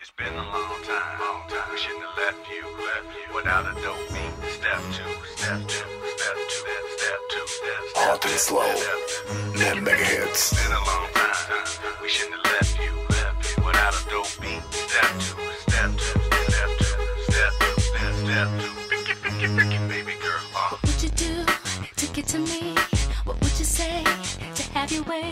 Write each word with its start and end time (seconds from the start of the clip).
It's 0.00 0.10
been 0.12 0.32
a 0.32 0.36
long 0.36 0.82
time, 0.82 1.20
long 1.20 1.42
time. 1.48 1.68
We 1.70 1.76
shouldn't 1.76 2.00
have 2.00 2.16
left 2.16 2.48
you, 2.48 2.64
left 2.88 3.12
you 3.20 3.34
without 3.36 3.66
a 3.68 3.74
dope 3.82 4.08
beat. 4.08 4.32
Step 4.48 4.80
two, 4.96 5.12
step 5.36 5.60
two, 5.68 5.84
step 6.16 6.36
two, 6.48 6.64
step 6.96 7.20
two, 7.28 7.46
step 7.60 7.80
two. 7.84 8.00
Hard 8.00 8.24
and 8.24 8.40
slow, 8.40 8.72
Mega 9.60 9.94
hits. 9.94 10.52
It's 10.52 10.62
Been 10.62 10.72
a 10.72 10.80
long 10.88 11.06
time. 11.12 12.00
We 12.00 12.08
shouldn't 12.08 12.34
have 12.36 12.48
left 12.50 12.80
you, 12.80 12.92
left 13.10 13.44
you 13.44 13.64
without 13.66 13.92
a 13.92 14.02
dope 14.08 14.40
beat. 14.40 14.64
Step 14.72 15.12
two, 15.20 15.36
step 15.68 15.90
two, 16.00 16.16
step 16.48 16.70
two, 16.80 16.96
step 17.28 17.52
two, 17.60 17.80
step 17.84 18.16
step 18.24 18.48
two. 18.56 18.72
Uh. 20.56 20.70
What 20.70 20.80
would 20.82 21.02
you 21.02 21.10
do 21.10 21.44
to 21.96 22.06
get 22.14 22.26
to 22.28 22.38
me? 22.38 22.74
What 23.24 23.38
would 23.42 23.58
you 23.58 23.66
say 23.66 24.02
to 24.54 24.62
have 24.72 24.90
your 24.92 25.04
way? 25.04 25.30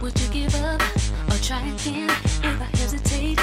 Would 0.00 0.18
you 0.18 0.28
give 0.32 0.54
up 0.64 0.80
or 1.28 1.36
try 1.44 1.60
again 1.68 2.08
if 2.08 2.60
I 2.62 2.68
hesitate? 2.80 3.40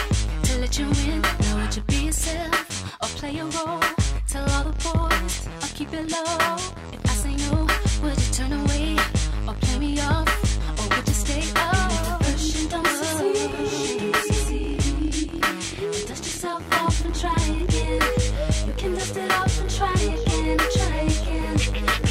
to 0.53 0.59
let 0.59 0.77
you 0.77 0.85
in. 1.11 1.21
Now 1.21 1.57
would 1.57 1.75
you 1.75 1.81
be 1.83 2.05
yourself 2.05 2.83
or 3.01 3.09
play 3.19 3.37
a 3.39 3.45
role? 3.45 3.81
Tell 4.27 4.47
all 4.51 4.63
the 4.63 4.75
boys 4.83 5.47
or 5.47 5.69
keep 5.75 5.93
it 5.93 6.11
low. 6.11 6.57
If 6.91 7.01
I 7.05 7.13
say 7.23 7.35
no, 7.47 7.67
would 8.03 8.19
you 8.21 8.33
turn 8.33 8.53
away 8.53 8.97
or 9.47 9.53
play 9.55 9.79
me 9.79 9.99
off 10.01 10.29
or 10.79 10.87
would 10.95 11.07
you 11.07 11.13
stay 11.13 11.43
up? 11.55 12.19
Push 12.21 12.55
and 12.61 12.69
dust 16.07 16.23
yourself 16.25 16.63
off 16.73 17.05
and 17.05 17.15
try 17.15 17.43
again. 17.63 18.01
You 18.67 18.73
can 18.77 18.93
dust 18.93 19.17
it 19.17 19.31
off 19.31 19.59
and 19.59 19.69
try 19.69 19.93
again, 19.93 20.57
try 20.57 21.01
again. 21.01 22.02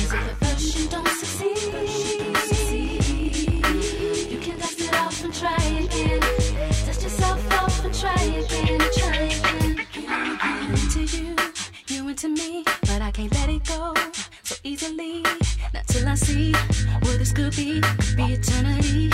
be, 17.56 17.80
be 18.16 18.32
eternity, 18.34 19.10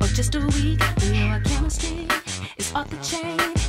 or 0.00 0.06
just 0.08 0.34
a 0.34 0.40
week. 0.40 0.80
You 1.02 1.12
know 1.14 1.26
our 1.26 1.40
chemistry 1.40 2.06
is 2.56 2.72
off 2.74 2.88
the 2.88 2.96
chain. 2.98 3.61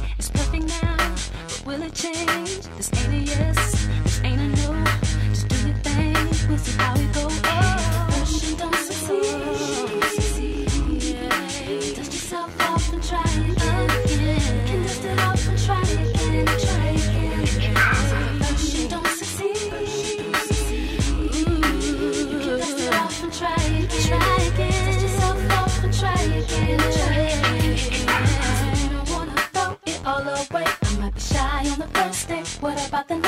What 32.63 32.87
about 32.87 33.09
the 33.09 33.22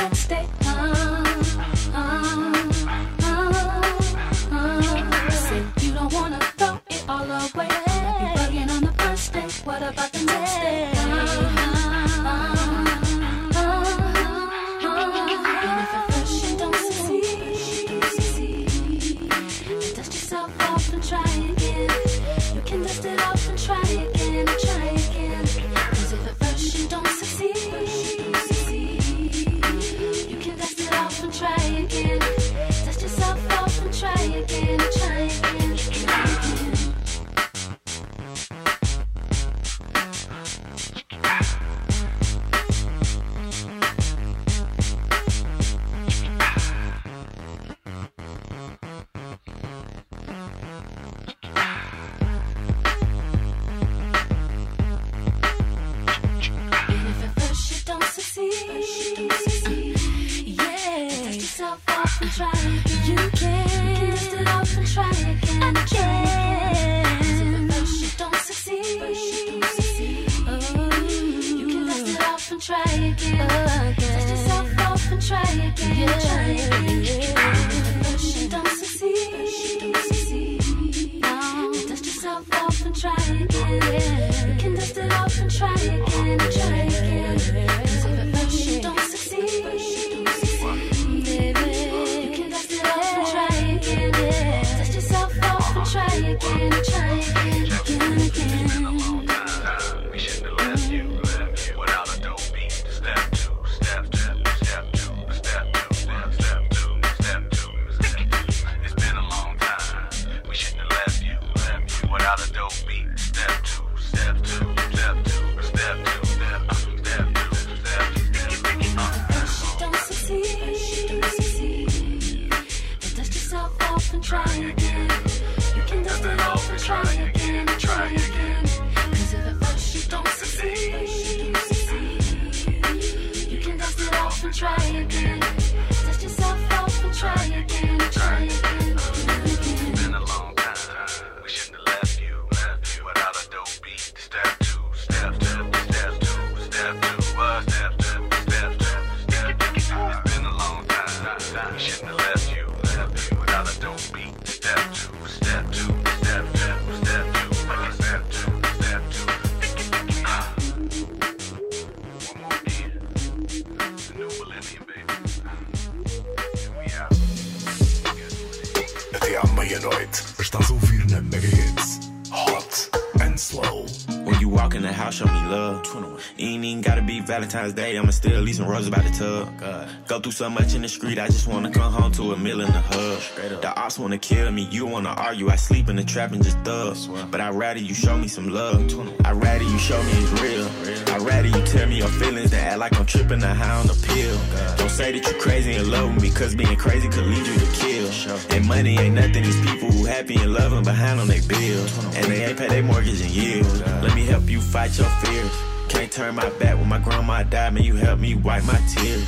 Valentine's 177.55 177.73
Day, 177.73 177.97
I'ma 177.97 178.11
still 178.11 178.41
leave 178.41 178.55
some 178.55 178.67
roses 178.67 178.89
by 178.89 178.99
the 178.99 179.11
tub. 179.11 179.87
Go 180.07 180.19
through 180.19 180.33
so 180.33 180.49
much 180.49 180.75
in 180.75 180.81
the 180.81 180.89
street, 180.89 181.17
I 181.17 181.27
just 181.27 181.47
wanna 181.47 181.71
come 181.71 181.93
home 181.93 182.11
to 182.13 182.33
a 182.33 182.37
meal 182.37 182.59
in 182.59 182.67
the 182.67 182.81
hub. 182.81 183.61
The 183.61 183.73
ops 183.77 183.97
wanna 183.97 184.17
kill 184.17 184.51
me, 184.51 184.67
you 184.71 184.85
wanna 184.85 185.11
argue, 185.11 185.47
I 185.49 185.55
sleep 185.55 185.87
in 185.87 185.95
the 185.95 186.03
trap 186.03 186.33
and 186.33 186.43
just 186.43 186.57
thug. 186.59 186.97
But 187.31 187.39
I'd 187.39 187.55
rather 187.55 187.79
you 187.79 187.93
show 187.93 188.17
me 188.17 188.27
some 188.27 188.49
love. 188.49 188.81
I'd 189.23 189.41
rather 189.41 189.63
you 189.63 189.79
show 189.79 190.01
me 190.03 190.11
it's 190.15 190.41
real. 190.41 190.67
I'd 191.15 191.21
rather 191.21 191.47
you 191.47 191.65
tell 191.65 191.87
me 191.87 191.97
your 191.99 192.09
feelings 192.09 192.51
than 192.51 192.59
act 192.59 192.79
like 192.79 192.99
I'm 192.99 193.05
tripping 193.05 193.41
or 193.41 193.53
high 193.53 193.79
on 193.79 193.87
the 193.87 193.97
pill. 194.05 194.37
Don't 194.75 194.91
say 194.91 195.13
that 195.17 195.25
you 195.25 195.39
crazy 195.39 195.75
and 195.75 195.87
love 195.89 196.13
me, 196.13 196.29
because 196.29 196.55
being 196.55 196.75
crazy 196.75 197.07
could 197.07 197.25
lead 197.25 197.47
you 197.47 197.55
to 197.55 197.67
kill. 197.79 198.09
And 198.49 198.67
money 198.67 198.99
ain't 198.99 199.15
nothing, 199.15 199.43
these 199.43 199.61
people 199.61 199.91
who 199.91 200.03
happy 200.03 200.35
and 200.35 200.53
loving 200.53 200.83
behind 200.83 201.21
on 201.21 201.27
their 201.27 201.41
bills. 201.43 202.15
And 202.17 202.25
they 202.25 202.43
ain't 202.43 202.57
pay 202.57 202.67
their 202.67 202.83
mortgage 202.83 203.21
in 203.21 203.31
years. 203.31 203.81
Let 204.03 204.13
me 204.13 204.25
help 204.25 204.49
you 204.49 204.59
fight 204.59 204.97
your 204.97 205.09
fears. 205.23 205.74
Can't 205.95 206.11
turn 206.11 206.35
my 206.35 206.49
back 206.59 206.77
when 206.77 206.89
my 206.89 206.99
grandma 206.99 207.43
died, 207.43 207.73
man. 207.73 207.83
You 207.83 207.95
helped 207.95 208.21
me 208.21 208.35
wipe 208.35 208.65
my 208.65 208.77
tears. 208.93 209.25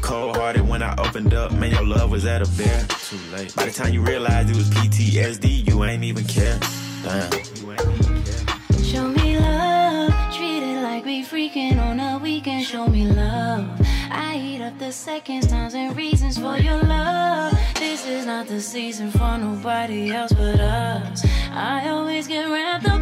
Cold 0.00 0.34
hearted 0.36 0.66
when 0.66 0.82
I 0.82 0.94
opened 0.96 1.34
up, 1.34 1.52
man. 1.52 1.70
Your 1.70 1.84
love 1.84 2.10
was 2.10 2.24
at 2.24 2.40
a 2.40 2.50
bear. 2.56 2.86
Too 2.88 3.18
late. 3.32 3.54
By 3.54 3.66
the 3.66 3.70
time 3.70 3.92
you 3.92 4.00
realized 4.00 4.48
it 4.48 4.56
was 4.56 4.70
PTSD, 4.70 5.68
you 5.68 5.84
ain't 5.84 6.04
even 6.04 6.24
care. 6.24 6.58
Damn. 7.02 7.30
You 7.56 7.72
ain't 7.72 7.80
even 7.82 8.22
care. 8.24 8.82
Show 8.82 9.08
me 9.08 9.38
love, 9.38 10.10
treat 10.34 10.62
it 10.62 10.80
like 10.82 11.04
we 11.04 11.22
freaking 11.22 11.78
on 11.78 12.00
a 12.00 12.18
weekend. 12.18 12.64
Show 12.64 12.86
me 12.86 13.06
love. 13.06 13.68
I 14.10 14.38
eat 14.38 14.62
up 14.62 14.78
the 14.78 14.92
seconds, 14.92 15.48
times, 15.48 15.74
and 15.74 15.94
reasons 15.94 16.38
for 16.38 16.56
your 16.56 16.82
love. 16.82 17.52
This 17.74 18.06
is 18.06 18.24
not 18.24 18.46
the 18.46 18.62
season 18.62 19.10
for 19.10 19.36
nobody 19.36 20.12
else 20.12 20.32
but 20.32 20.60
us. 20.60 21.26
I 21.52 21.90
always 21.90 22.26
get 22.26 22.48
wrapped 22.48 22.88
up 22.88 22.95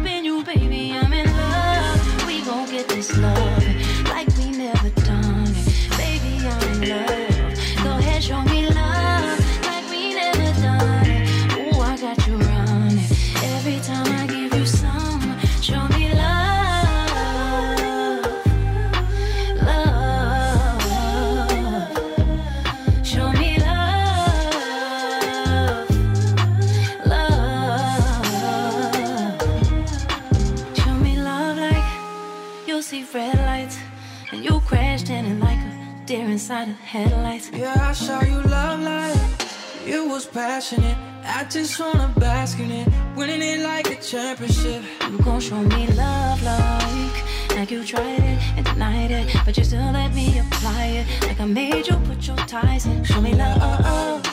passionate. 40.65 40.97
I 41.23 41.43
just 41.45 41.79
wanna 41.79 42.13
bask 42.17 42.59
in 42.59 42.71
it. 42.71 42.87
Winning 43.15 43.41
it 43.41 43.59
like 43.59 43.89
a 43.89 43.95
championship. 44.01 44.83
You 45.11 45.17
gon' 45.19 45.39
show 45.39 45.59
me 45.59 45.87
love 45.87 46.41
like 46.43 47.55
Like 47.55 47.71
you 47.71 47.83
tried 47.83 48.19
it 48.19 48.39
and 48.57 48.65
denied 48.65 49.11
it 49.11 49.35
But 49.45 49.57
you 49.57 49.63
still 49.63 49.91
let 49.91 50.13
me 50.13 50.39
apply 50.39 50.85
it 50.99 51.05
Like 51.27 51.39
I 51.39 51.45
made 51.45 51.87
you 51.87 51.95
put 52.07 52.27
your 52.27 52.37
ties 52.37 52.85
in 52.85 53.03
Show 53.03 53.21
me 53.21 53.33
love 53.33 54.25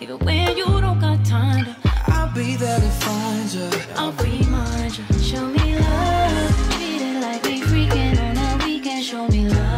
Even 0.00 0.18
when 0.20 0.56
you 0.56 0.64
don't 0.64 1.00
got 1.00 1.24
time 1.24 1.64
to 1.64 1.76
I'll 2.06 2.32
be 2.34 2.56
there 2.56 2.80
to 2.80 2.90
find 3.04 3.52
you. 3.52 3.70
I'll 3.96 4.12
remind 4.12 4.98
you 4.98 5.04
Show 5.22 5.46
me 5.46 5.78
love 5.78 6.72
Treat 6.72 7.02
it 7.02 7.20
like 7.20 7.42
we 7.44 7.60
freaking 7.60 8.18
on 8.18 8.36
a 8.36 8.64
weekend 8.64 9.04
Show 9.04 9.28
me 9.28 9.48
love 9.48 9.77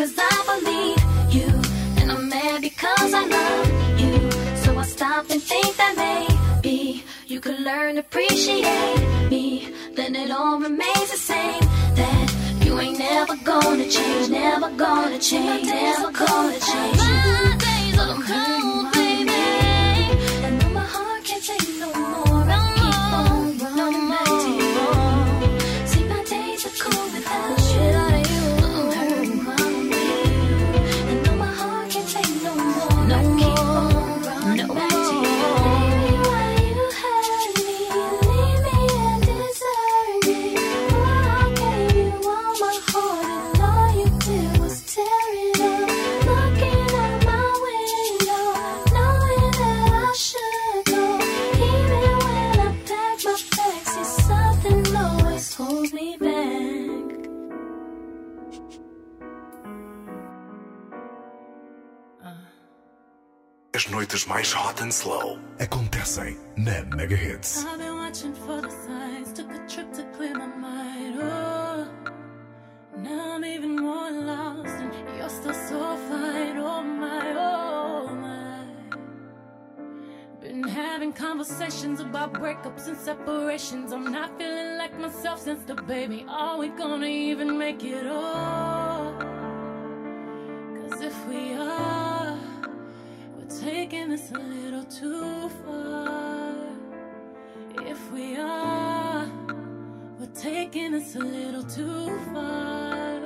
because 0.00 0.16
I 0.16 0.36
believe 0.50 1.34
you, 1.34 1.46
and 2.00 2.10
I'm 2.10 2.30
mad 2.30 2.62
because 2.62 3.12
I 3.12 3.26
love 3.26 4.00
you. 4.00 4.30
So 4.56 4.78
I 4.78 4.82
stop 4.82 5.28
and 5.28 5.42
think 5.42 5.76
that 5.76 5.94
maybe 5.94 7.04
you 7.26 7.38
could 7.38 7.60
learn 7.60 7.96
to 7.96 8.00
appreciate 8.00 9.28
me. 9.28 9.74
Then 9.92 10.16
it 10.16 10.30
all 10.30 10.58
remains 10.58 11.10
the 11.10 11.18
same. 11.18 11.60
That 12.00 12.64
you 12.64 12.80
ain't 12.80 12.98
never 12.98 13.36
gonna 13.44 13.90
change, 13.90 14.30
never 14.30 14.70
gonna 14.70 15.18
change, 15.18 15.66
never 15.66 16.10
gonna 16.12 16.60
change. 16.60 16.96
My 16.96 17.56
days 17.58 17.98
are 17.98 18.22
cold. 18.22 18.79
As 64.12 64.26
noites 64.26 64.26
mais 64.26 64.52
hot 64.52 64.82
and 64.82 64.92
slow 64.92 65.38
acontecem 65.60 66.36
na 66.56 66.82
Mega 66.96 67.14
Hits. 67.14 67.64
I've 67.64 67.78
been 67.78 67.94
watching 67.94 68.34
for 68.34 68.60
the 68.60 68.68
signs, 68.68 69.32
took 69.32 69.48
a 69.54 69.58
trip 69.68 69.92
to 69.92 70.02
clear 70.16 70.34
my 70.34 70.48
mind. 70.48 71.14
Oh, 71.22 71.86
now 72.98 73.36
I'm 73.36 73.44
even 73.44 73.76
more 73.76 74.10
lost, 74.10 74.66
and 74.66 74.92
you're 75.16 75.28
still 75.28 75.54
so 75.54 75.96
fine. 76.08 76.56
Oh 76.58 76.82
my, 76.82 77.34
oh 77.36 78.08
my. 78.16 78.64
Been 80.40 80.64
having 80.64 81.12
conversations 81.12 82.00
about 82.00 82.32
breakups 82.32 82.88
and 82.88 82.96
separations. 82.96 83.92
I'm 83.92 84.10
not 84.10 84.36
feeling 84.36 84.76
like 84.76 84.98
myself 84.98 85.40
since 85.40 85.62
the 85.66 85.76
baby. 85.76 86.26
Are 86.28 86.58
we 86.58 86.70
gonna 86.70 87.06
even 87.06 87.56
make 87.56 87.84
it 87.84 88.08
all? 88.08 88.79
Taking 94.10 94.26
this 94.26 94.32
a 94.32 94.38
little 94.38 94.84
too 94.84 95.48
far. 95.64 96.54
If 97.86 98.12
we 98.12 98.36
are, 98.36 99.26
we're 100.18 100.26
taking 100.34 100.92
this 100.92 101.14
a 101.14 101.20
little 101.20 101.62
too 101.62 102.18
far. 102.32 103.20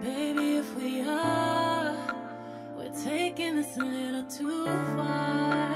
Baby, 0.00 0.56
if 0.56 0.74
we 0.76 1.02
are, 1.02 1.96
we're 2.76 2.94
taking 3.04 3.56
this 3.56 3.76
a 3.76 3.84
little 3.84 4.24
too 4.24 4.64
far. 4.96 5.74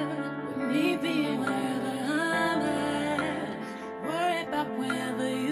With 0.56 0.68
me 0.68 0.96
being 0.96 1.40
wherever 1.40 1.88
I'm 1.88 2.60
at, 2.62 3.58
worry 4.04 4.42
about 4.42 4.78
wherever 4.78 5.28
you 5.28 5.47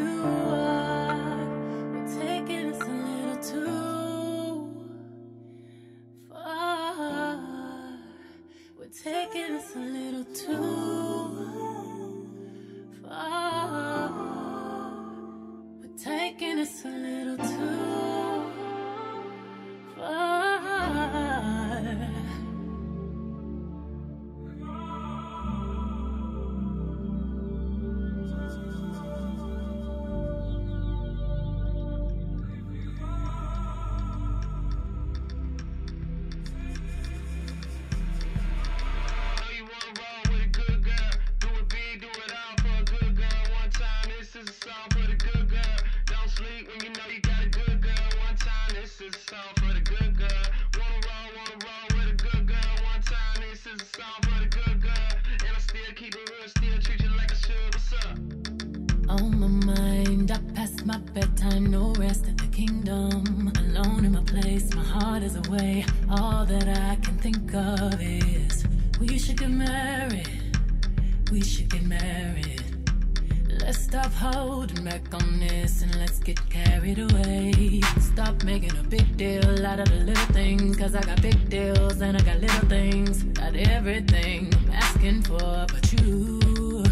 big 79.07 79.17
deal 79.17 79.67
out 79.67 79.81
of 79.81 79.89
the 79.89 79.97
little 80.05 80.27
things. 80.35 80.77
Cause 80.77 80.95
I 80.95 81.01
got 81.01 81.21
big 81.23 81.49
deals 81.49 82.01
and 82.01 82.17
I 82.17 82.21
got 82.23 82.41
little 82.41 82.69
things. 82.69 83.23
Got 83.23 83.55
everything 83.57 84.53
I'm 84.55 84.71
asking 84.73 85.23
for 85.23 85.67
but 85.69 85.93
you. 85.93 86.85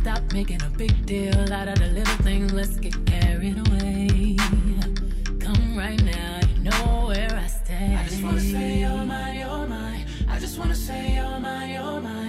Stop 0.00 0.22
making 0.32 0.62
a 0.62 0.70
big 0.76 1.06
deal 1.06 1.52
out 1.52 1.68
of 1.68 1.78
the 1.78 1.86
little 1.86 2.16
things. 2.24 2.52
Let's 2.52 2.76
get 2.76 2.94
carried 3.06 3.58
away. 3.68 4.36
Come 5.40 5.76
right 5.76 6.02
now, 6.02 6.40
you 6.54 6.64
know 6.64 7.06
where 7.06 7.34
I 7.34 7.46
stand. 7.46 7.98
I 7.98 8.04
just 8.08 8.22
wanna 8.22 8.40
say 8.40 8.80
you're 8.80 9.04
my, 9.04 9.38
you're 9.38 9.66
my. 9.66 10.04
I 10.28 10.38
just 10.38 10.58
wanna 10.58 10.74
say 10.74 11.14
you're 11.14 11.40
my, 11.40 11.72
you're 11.72 12.00
my. 12.00 12.28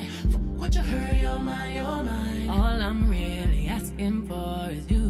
What 0.59 0.75
you 0.75 0.81
heard, 0.81 1.17
you're 1.21 1.39
my, 1.39 1.73
you're 1.73 2.03
my. 2.03 2.47
All 2.49 2.81
I'm 2.81 3.09
really 3.09 3.67
asking 3.67 4.27
for 4.27 4.69
is 4.71 4.89
you. 4.89 5.04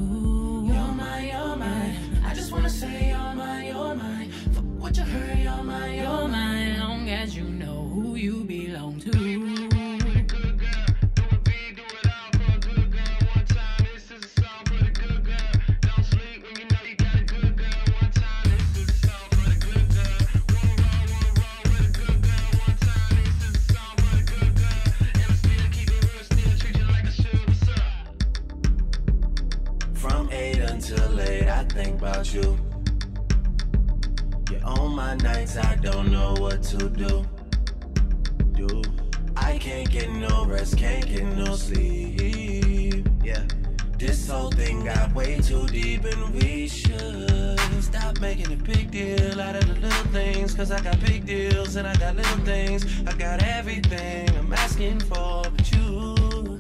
Cause 50.65 50.81
I 50.81 50.81
got 50.81 50.99
big 50.99 51.27
deals 51.27 51.75
and 51.75 51.87
I 51.87 51.95
got 51.97 52.15
little 52.15 52.43
things. 52.43 52.87
I 53.05 53.13
got 53.13 53.43
everything 53.43 54.27
I'm 54.35 54.51
asking 54.51 54.99
for, 55.01 55.43
but 55.43 55.71
you. 55.71 56.57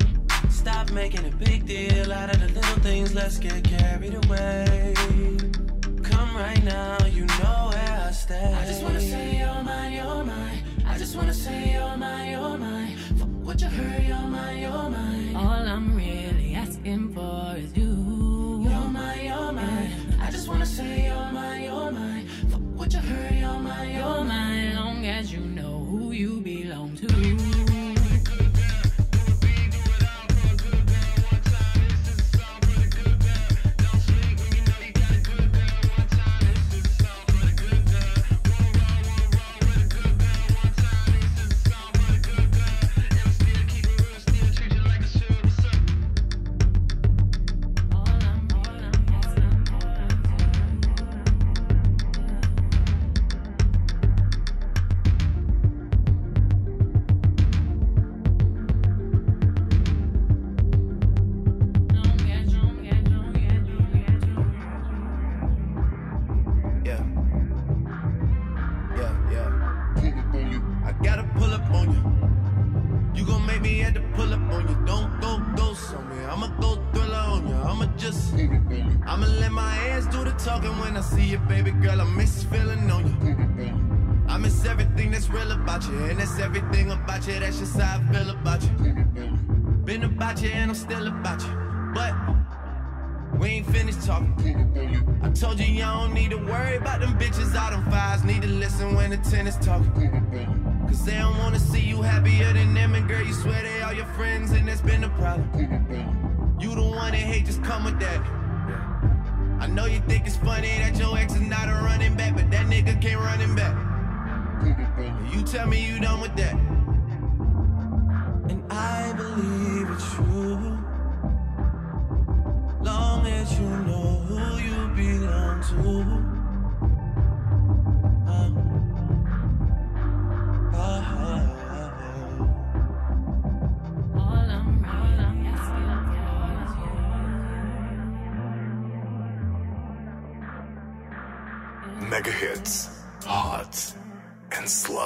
Stop 0.51 0.91
making 0.91 1.25
a 1.25 1.31
big 1.31 1.65
deal 1.65 2.13
out 2.13 2.29
of 2.29 2.39
the 2.39 2.49
little 2.49 2.83
things. 2.83 3.15
Let's 3.15 3.39
get 3.39 3.63
carried 3.63 4.13
away. 4.13 4.93
Come 6.03 6.35
right 6.35 6.63
now, 6.63 7.03
you 7.07 7.25
know 7.25 7.71
where 7.71 8.03
I 8.07 8.11
stay. 8.11 8.53
I 8.53 8.65
just 8.67 8.83
wanna 8.83 9.01
say 9.01 9.39
you're 9.39 9.63
mine, 9.63 9.93
you're 9.93 10.23
mine. 10.23 10.63
I 10.85 10.99
just 10.99 11.15
wanna 11.15 11.33
say 11.33 11.73
you're 11.73 11.97
mine, 11.97 12.29
you're 12.29 12.57
mine. 12.59 12.97
Fuck 13.17 13.29
what 13.41 13.59
you 13.59 13.69
heard, 13.69 14.03
you're 14.03 14.17
mine, 14.17 14.59
you're 14.59 14.89
mine. 14.97 15.35
All 15.35 15.67
I'm 15.75 15.95
really 15.95 16.53
asking 16.53 17.11
for 17.11 17.55
is 17.57 17.75
you. 17.75 18.67
You're 18.69 18.89
mine, 18.99 19.25
you're 19.25 19.51
mine. 19.51 20.19
I 20.21 20.29
just 20.29 20.47
wanna 20.47 20.67
say 20.67 21.05
you're 21.05 21.31
mine, 21.31 21.63
you're 21.63 21.91
mine. 21.91 22.29
Fuck 23.05 23.17
what 23.17 23.31
you 23.31 23.33
heard, 23.33 23.35
you're 23.35 23.59
mine, 23.59 24.27
mine. 24.27 24.75
Long 24.75 25.05
as 25.05 25.31
you 25.31 25.39
know 25.39 25.85
who 25.89 26.11
you 26.11 26.41
belong 26.41 26.95
to. 26.97 27.64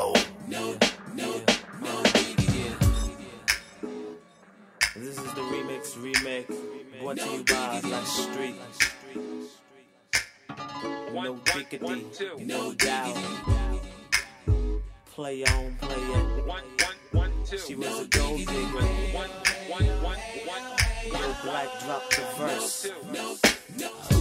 No, 0.09 0.15
no, 0.47 0.75
no, 1.15 1.41
no, 1.81 2.03
This 4.95 5.17
is 5.17 5.33
the 5.33 5.41
remix, 5.41 6.01
remake. 6.01 6.47
Brought 7.01 7.17
to 7.17 7.29
you 7.29 7.43
by 7.43 7.81
Blackstreet. 7.81 8.55
No 11.13 11.39
diggity, 11.45 12.05
no 12.45 12.73
doubt. 12.73 13.17
Play 15.05 15.43
on, 15.43 15.75
play 15.81 15.95
it. 15.95 16.29
She 17.65 17.75
was 17.75 17.99
a 18.01 18.05
gold 18.05 18.39
digger. 18.39 18.81
No 21.11 21.35
Black 21.43 21.79
dropped 21.81 22.15
the 22.15 22.23
verse. 22.37 22.91
No, 23.11 23.37
no, 23.77 23.91
no. 24.11 24.18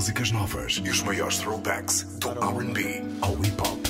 músicas 0.00 0.32
novas 0.32 0.80
e 0.82 0.88
os 0.88 1.02
maiores 1.02 1.36
throwbacks 1.36 2.04
do 2.20 2.30
R&B 2.30 3.02
ao 3.20 3.34
hip 3.44 3.60
hop. 3.60 3.89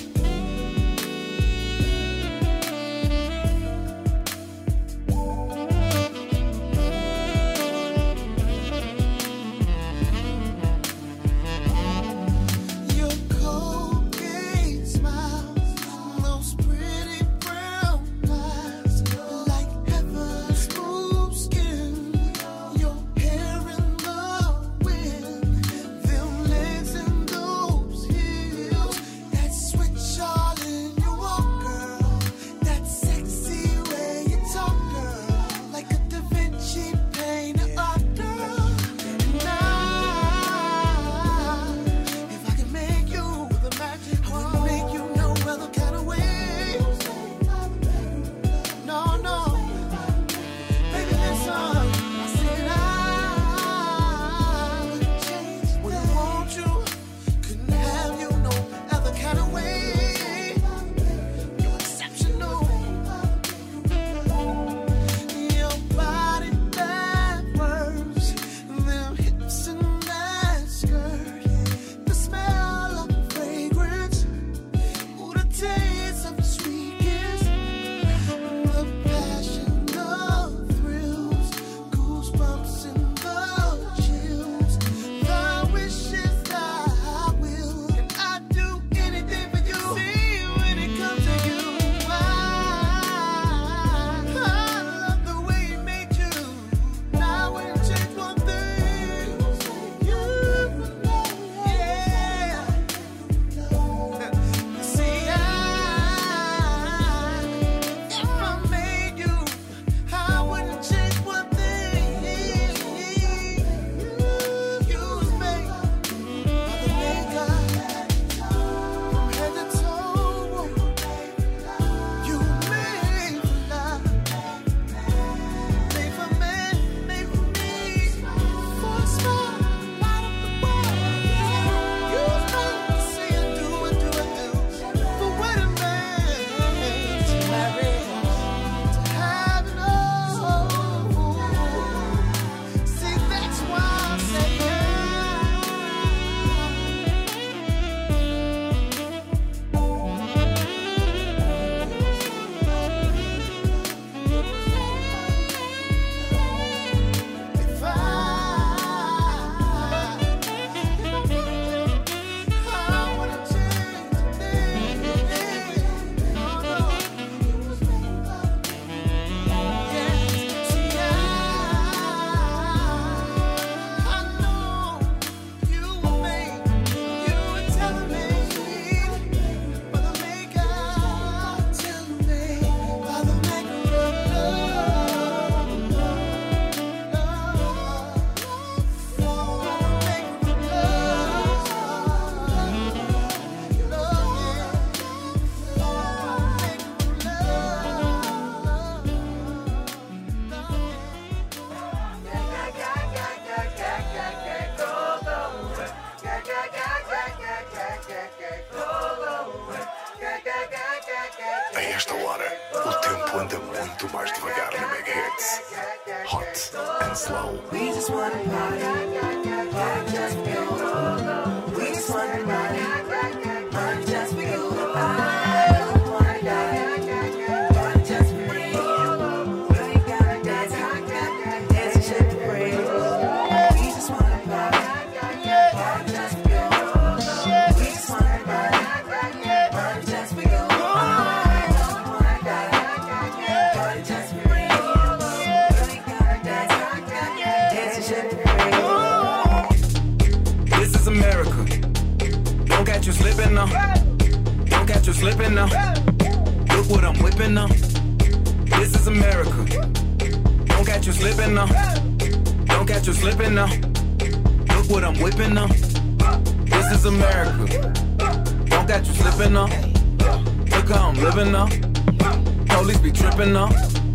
Now. 273.41 273.71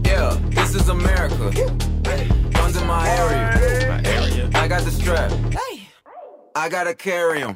Yeah, 0.05 0.39
this 0.51 0.75
is 0.75 0.87
America. 0.87 1.51
Guns 2.53 2.77
in 2.77 2.85
my 2.85 3.09
area. 3.09 4.49
I 4.53 4.67
got 4.67 4.83
the 4.83 4.91
strap. 4.91 5.31
I 6.55 6.69
gotta 6.69 6.93
carry 6.93 7.39
carry 7.39 7.41
'em. 7.41 7.53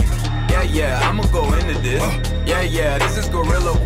Yeah, 0.49 0.63
yeah, 0.63 1.07
I'ma 1.07 1.23
go 1.31 1.43
into 1.53 1.79
this. 1.79 2.01
Yeah, 2.47 2.61
yeah, 2.61 2.97
this 2.97 3.17
is 3.19 3.29
Gorilla. 3.29 3.77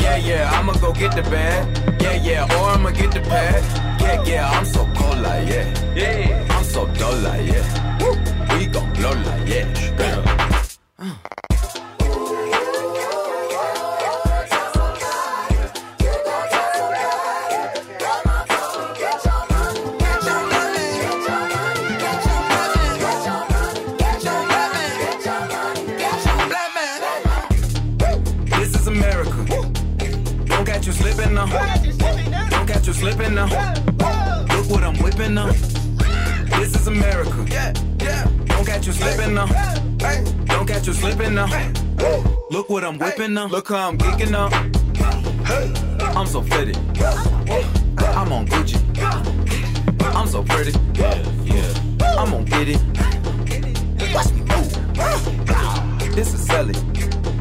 Yeah, 0.00 0.16
yeah, 0.16 0.50
I'ma 0.50 0.72
go 0.80 0.92
get 0.92 1.14
the 1.14 1.22
bag. 1.30 1.68
Yeah, 2.00 2.14
yeah, 2.22 2.56
or 2.56 2.70
I'ma 2.70 2.90
get 2.90 3.12
the 3.12 3.20
pad. 3.20 3.62
Yeah, 4.00 4.22
yeah, 4.24 4.50
I'm 4.50 4.64
so 4.64 4.88
cold 4.96 5.20
like 5.20 5.46
yeah. 5.46 5.66
Yeah, 5.94 6.56
I'm 6.56 6.64
so 6.64 6.86
dull 6.86 7.16
like 7.16 7.46
yeah. 7.46 8.56
We 8.56 8.66
gon' 8.66 8.90
blow 8.94 9.12
like 9.12 9.46
yeah. 9.46 10.29
I'm 43.72 43.96
geeking 43.98 44.30
now. 44.32 44.48
I'm 46.18 46.26
so 46.26 46.42
fitted. 46.42 46.76
I'm 46.76 48.32
on 48.32 48.46
Gucci. 48.48 48.80
I'm 50.12 50.26
so 50.26 50.42
pretty. 50.42 50.72
I'm 52.00 52.30
gonna 52.30 52.44
get 52.44 52.68
it. 52.68 52.80
Watch 54.12 54.32
me 54.32 54.40
move. 54.40 54.72
This 56.16 56.34
is 56.34 56.44
Sally. 56.46 56.74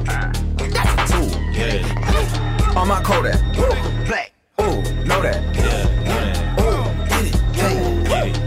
That's 0.06 0.94
a 0.94 1.14
tool. 1.14 2.78
On 2.78 2.88
my 2.88 3.02
Kodak. 3.02 3.42
Black. 4.06 4.32
Ooh, 4.62 4.84
know 5.06 5.22
that. 5.24 5.42
yeah. 5.56 6.62
Ooh, 6.62 6.84
get 7.10 7.26
it. 7.26 7.36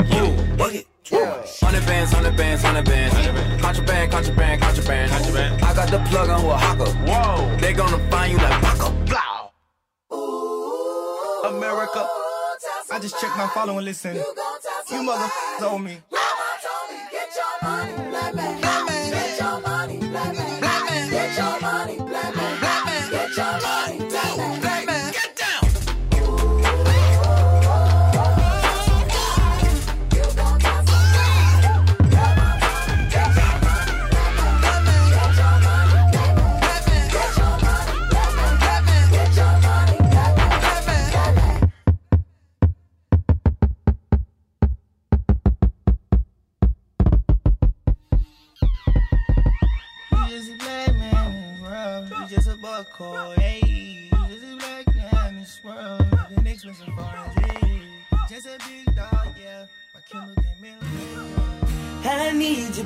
Yeah, 0.09 0.57
Work 0.57 0.75
it. 0.75 0.87
Hundred 1.61 1.85
bands, 1.87 2.13
hundred 2.13 2.37
bands, 2.37 2.63
hundred 2.63 2.85
bands. 2.85 3.12
Contraband, 4.11 4.61
contraband, 4.61 4.61
contraband. 4.61 5.11
Contraband. 5.11 5.63
I 5.63 5.75
got 5.75 5.89
the 5.91 5.99
plug 6.11 6.29
on 6.29 6.45
with 6.45 6.57
Hawker. 6.57 6.91
Whoa. 7.07 7.57
They 7.59 7.73
gonna 7.73 7.99
find 8.11 8.33
you 8.33 8.39
like 8.39 8.61
Baka. 8.61 8.91
Blow. 9.07 9.51
America. 11.49 12.09
I 12.91 12.99
just 13.01 13.19
checked 13.21 13.37
my 13.37 13.47
follow 13.49 13.77
and 13.77 13.85
listen. 13.85 14.17
You 14.17 14.23
motherfuckers 15.03 15.63
owe 15.63 15.79
me. 15.79 15.99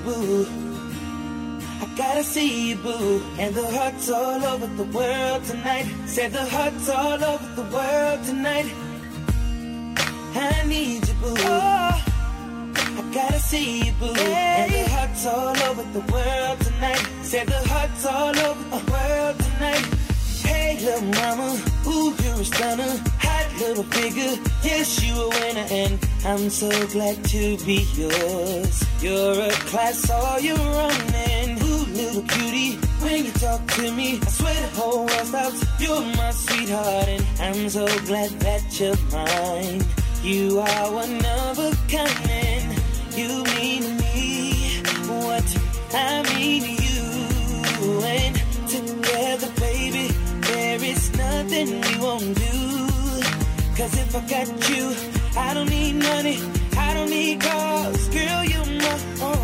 Boo. 0.07 0.47
I 1.83 1.87
gotta 1.97 2.25
see 2.25 2.69
you, 2.69 2.77
boo. 2.77 3.21
And 3.39 3.55
the 3.55 3.67
hearts 3.77 4.09
all 4.09 4.43
over 4.53 4.69
the 4.81 4.89
world 4.99 5.45
tonight. 5.45 5.87
Say 6.07 6.29
the 6.29 6.47
hearts 6.57 6.89
all 6.89 7.23
over 7.33 7.49
the 7.61 7.67
world 7.77 8.21
tonight. 8.31 8.69
I 10.35 10.63
need 10.67 11.07
you, 11.09 11.15
boo. 11.23 11.35
I 13.01 13.03
gotta 13.13 13.41
see 13.41 13.87
you, 13.87 13.93
boo. 14.01 14.15
And 14.15 14.73
the 14.73 14.85
hearts 14.97 15.27
all 15.27 15.59
over 15.69 15.85
the 15.99 16.05
world 16.13 16.59
tonight. 16.61 17.05
Say 17.23 17.45
the 17.45 17.63
hearts 17.73 18.07
all 18.07 18.39
over 18.49 18.65
the 18.77 18.83
world 18.93 19.37
tonight. 19.47 19.87
Hey, 20.49 20.79
little 20.85 21.03
mama, 21.19 21.49
ooh, 21.89 22.15
you're 22.23 22.41
a 22.41 22.45
stunner. 22.45 23.16
Little 23.59 23.85
figure, 23.85 24.37
yes, 24.63 25.03
you 25.03 25.15
a 25.15 25.29
winner, 25.29 25.67
and 25.71 25.99
I'm 26.27 26.51
so 26.51 26.69
glad 26.89 27.25
to 27.25 27.57
be 27.65 27.87
yours. 27.95 28.85
You're 29.01 29.41
a 29.41 29.51
class, 29.71 30.11
all 30.11 30.39
you're 30.39 30.57
running. 30.57 31.59
Ooh, 31.63 31.87
little 31.97 32.23
cutie, 32.23 32.77
when 33.01 33.25
you 33.25 33.33
talk 33.33 33.67
to 33.73 33.91
me, 33.93 34.21
I 34.21 34.27
swear 34.27 34.55
the 34.55 34.69
whole 34.81 35.07
world 35.07 35.27
stops. 35.27 35.65
You're 35.81 36.03
my 36.03 36.31
sweetheart, 36.33 37.09
and 37.09 37.25
I'm 37.41 37.69
so 37.71 37.87
glad 38.05 38.31
that 38.41 38.79
you're 38.79 38.95
mine. 39.11 39.83
You 40.23 40.61
are 40.61 40.93
one 40.93 41.25
of 41.25 41.59
a 41.59 41.73
kind, 41.89 42.31
and 42.31 42.79
you 43.17 43.43
mean 43.57 43.83
to 43.83 43.93
me 44.05 44.83
what 45.09 45.59
I 45.95 46.23
mean 46.35 46.63
to 46.63 46.85
you. 46.85 48.03
And 48.05 48.37
together, 48.69 49.51
baby, 49.59 50.09
there 50.43 50.83
is 50.85 51.17
nothing 51.17 51.81
we 51.81 51.99
won't 51.99 52.37
do. 52.37 52.86
Cause 53.77 53.95
if 53.99 54.17
I 54.17 54.21
got 54.21 54.71
you, 54.71 54.97
I 55.37 55.53
don't 55.53 55.69
need 55.69 55.97
money, 55.97 56.39
I 56.79 56.95
don't 56.95 57.11
need 57.11 57.43
cars, 57.43 58.09
girl, 58.09 58.43
you're 58.43 58.65
my 58.65 59.36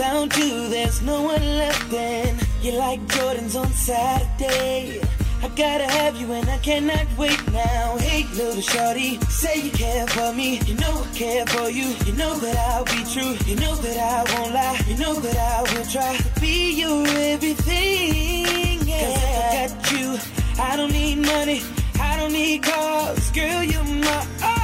Without 0.00 0.34
you, 0.38 0.68
there's 0.70 1.02
no 1.02 1.20
one 1.20 1.44
left. 1.58 1.92
And 1.92 2.48
you're 2.62 2.78
like 2.78 3.00
Jordans 3.08 3.54
on 3.54 3.70
Saturday. 3.72 4.98
I 5.42 5.48
gotta 5.48 5.84
have 5.84 6.16
you 6.16 6.32
and 6.32 6.48
I 6.48 6.56
cannot 6.56 7.06
wait 7.18 7.38
now. 7.52 7.98
Hey, 7.98 8.24
little 8.34 8.62
shorty, 8.62 9.20
say 9.28 9.60
you 9.60 9.70
care 9.70 10.06
for 10.06 10.32
me. 10.32 10.58
You 10.60 10.76
know 10.76 11.04
I 11.04 11.14
care 11.14 11.44
for 11.48 11.68
you. 11.68 11.88
You 12.06 12.14
know 12.14 12.34
that 12.38 12.56
I'll 12.70 12.86
be 12.86 13.04
true. 13.12 13.36
You 13.44 13.56
know 13.56 13.74
that 13.74 13.98
I 13.98 14.18
won't 14.32 14.54
lie. 14.54 14.80
You 14.88 14.96
know 14.96 15.12
that 15.20 15.36
I 15.36 15.60
will 15.70 15.84
try 15.84 16.16
to 16.16 16.40
be 16.40 16.80
your 16.80 17.06
everything. 17.34 18.78
Yeah. 18.88 19.04
Cause 19.04 19.22
if 19.22 19.36
I 19.36 19.68
got 19.68 19.92
you, 19.92 20.62
I 20.62 20.76
don't 20.78 20.92
need 20.92 21.18
money. 21.18 21.60
I 22.00 22.16
don't 22.16 22.32
need 22.32 22.62
cars. 22.62 23.30
Girl, 23.32 23.62
you're 23.62 23.84
my. 23.84 24.59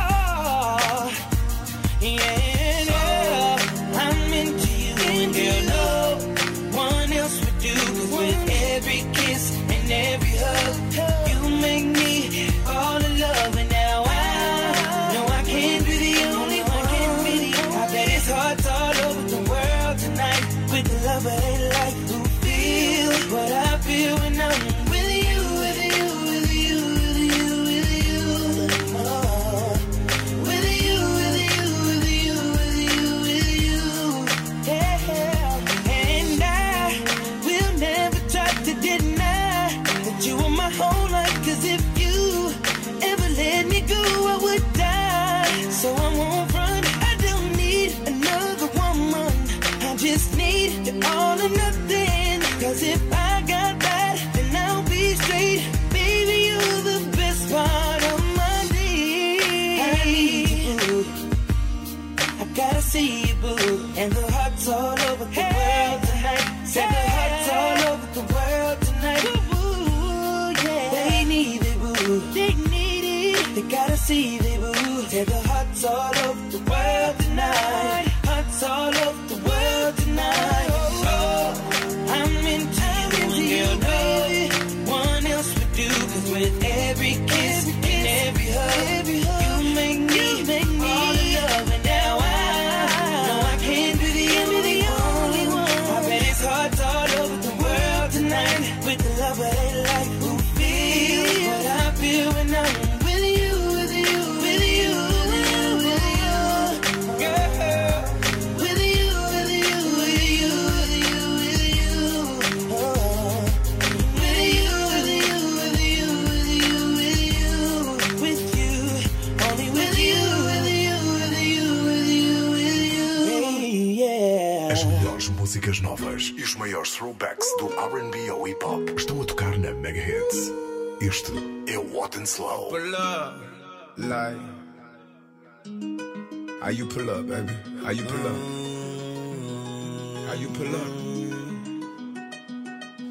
You 140.36 140.48
pull 140.48 140.76
up? 140.76 140.88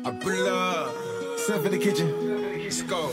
I 0.05 0.11
pull 0.19 0.47
up. 0.47 0.95
Step 1.39 1.65
in 1.65 1.71
the 1.71 1.77
kitchen. 1.77 2.63
Let's 2.63 2.81
go. 2.83 3.11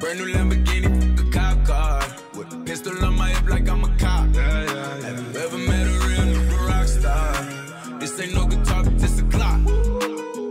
Brand 0.00 0.18
new 0.18 0.32
Lamborghini, 0.32 1.20
a 1.20 1.30
cop 1.30 1.64
car. 1.66 2.02
With 2.34 2.52
a 2.52 2.56
pistol 2.64 3.04
on 3.04 3.16
my 3.16 3.28
hip 3.30 3.48
like 3.48 3.68
I'm 3.68 3.84
a 3.84 3.88
cop. 3.98 4.34
Yeah, 4.34 4.64
yeah, 4.64 4.74
yeah. 4.74 5.06
Have 5.06 5.34
you 5.34 5.40
ever 5.40 5.58
met 5.58 5.86
a 5.86 5.90
real 6.06 6.24
nigga 6.32 6.68
rock 6.68 6.86
star? 6.86 7.98
This 7.98 8.18
ain't 8.20 8.34
no 8.34 8.46
guitar, 8.46 8.84
but 8.84 8.98
this 8.98 9.20
a 9.20 9.24
clock. 9.24 9.60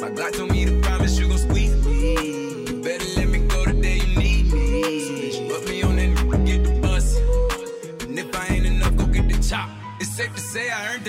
My 0.02 0.10
Glock 0.10 0.34
told 0.34 0.52
me 0.52 0.66
to 0.66 0.81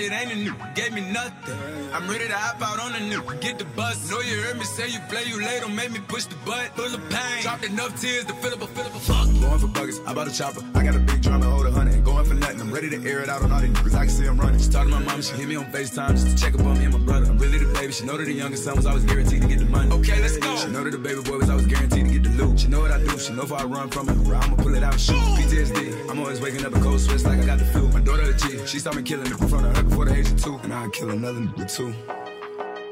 say 0.09 0.15
I 0.15 0.21
it, 0.21 0.25
ain't 0.25 0.31
a 0.31 0.43
new, 0.43 0.55
gave 0.75 0.93
me 0.93 1.01
nothing. 1.01 1.55
I'm 1.93 2.07
ready 2.09 2.27
to 2.27 2.33
hop 2.33 2.61
out 2.61 2.79
on 2.79 2.95
a 2.95 2.99
new, 2.99 3.21
get 3.39 3.59
the 3.59 3.65
bus. 3.65 4.09
Know 4.09 4.19
you 4.21 4.37
heard 4.41 4.57
me 4.57 4.63
say 4.63 4.89
you 4.89 4.99
play, 5.09 5.23
you 5.25 5.41
late, 5.41 5.61
don't 5.61 5.75
make 5.75 5.91
me 5.91 5.99
push 6.07 6.25
the 6.25 6.35
butt. 6.45 6.75
Full 6.75 6.93
of 6.93 7.09
pain, 7.09 7.41
dropped 7.41 7.65
enough 7.65 7.99
tears 7.99 8.25
to 8.25 8.33
fill 8.33 8.53
up 8.53 8.61
a 8.61 8.67
fill 8.67 8.85
up 8.85 8.95
a 8.95 8.99
fuck. 8.99 9.25
Going 9.25 9.59
for 9.59 9.67
buggers, 9.67 10.07
I 10.07 10.13
bought 10.13 10.27
a 10.27 10.33
chopper. 10.33 10.61
I 10.75 10.83
got 10.83 10.95
a 10.95 10.99
big 10.99 11.21
drum 11.21 11.41
and 11.41 11.51
hold 11.51 11.65
a 11.65 11.71
hundred. 11.71 12.03
Going 12.03 12.25
for 12.25 12.33
nothing. 12.33 12.61
I'm 12.61 12.71
ready 12.71 12.89
to 12.89 13.09
air 13.09 13.19
it 13.21 13.29
out 13.29 13.43
on 13.43 13.51
all 13.51 13.61
these 13.61 13.71
niggas. 13.71 13.95
I 13.95 14.05
can 14.05 14.09
see 14.09 14.25
I'm 14.25 14.39
running. 14.39 14.59
She 14.59 14.69
talked 14.69 14.89
to 14.89 14.95
my 14.95 14.99
mom, 14.99 15.21
she 15.21 15.35
hit 15.35 15.47
me 15.47 15.55
on 15.55 15.65
FaceTime 15.65 16.11
just 16.11 16.27
to 16.27 16.35
check 16.35 16.55
up 16.55 16.65
on 16.65 16.77
me 16.77 16.85
and 16.85 16.93
my 16.93 16.99
brother. 16.99 17.27
I'm 17.29 17.37
really 17.37 17.59
the 17.59 17.73
baby. 17.73 17.93
She 17.93 18.05
know 18.05 18.17
that 18.17 18.25
the 18.25 18.33
youngest 18.33 18.63
son 18.63 18.75
was 18.75 18.85
always 18.85 19.05
guaranteed 19.05 19.41
to 19.41 19.47
get 19.47 19.59
the 19.59 19.65
money. 19.65 19.91
Okay, 19.91 20.19
let's 20.21 20.37
go. 20.37 20.55
She 20.57 20.69
know 20.69 20.83
that 20.83 20.91
the 20.91 20.97
baby 20.97 21.21
boy 21.21 21.37
was 21.37 21.49
always 21.49 21.67
guaranteed 21.67 22.05
to 22.05 22.11
get 22.11 22.12
the 22.12 22.12
loot. 22.33 22.59
She 22.59 22.67
know 22.67 22.81
what 22.81 22.91
I 22.91 22.99
do. 22.99 23.17
She 23.17 23.33
know 23.33 23.43
if 23.43 23.51
I 23.51 23.63
run 23.63 23.89
from 23.89 24.09
it, 24.09 24.17
I'ma 24.17 24.55
pull 24.55 24.75
it 24.75 24.83
out 24.83 24.99
shoot. 24.99 25.15
PTSD. 25.15 26.09
I'm 26.09 26.19
always 26.19 26.41
waking 26.41 26.65
up 26.65 26.75
a 26.75 26.79
cold 26.79 26.99
sweats 26.99 27.25
like 27.25 27.39
I 27.39 27.45
got 27.45 27.59
the 27.59 27.65
flu. 27.65 27.87
My 27.89 27.99
daughter 27.99 28.23
a 28.23 28.33
G. 28.33 28.65
She 28.65 28.77
me 28.89 29.03
killing 29.03 29.27
it 29.27 29.39
in 29.39 29.47
front 29.47 29.65
of 29.65 29.77
her 29.77 29.83
before 29.83 30.05
the 30.05 30.15
age 30.15 30.31
of 30.31 30.41
two. 30.41 30.59
And 30.63 30.73
I'd 30.73 30.91
kill 30.93 31.09
another 31.09 31.39
nigga 31.39 31.75
too. 31.75 31.93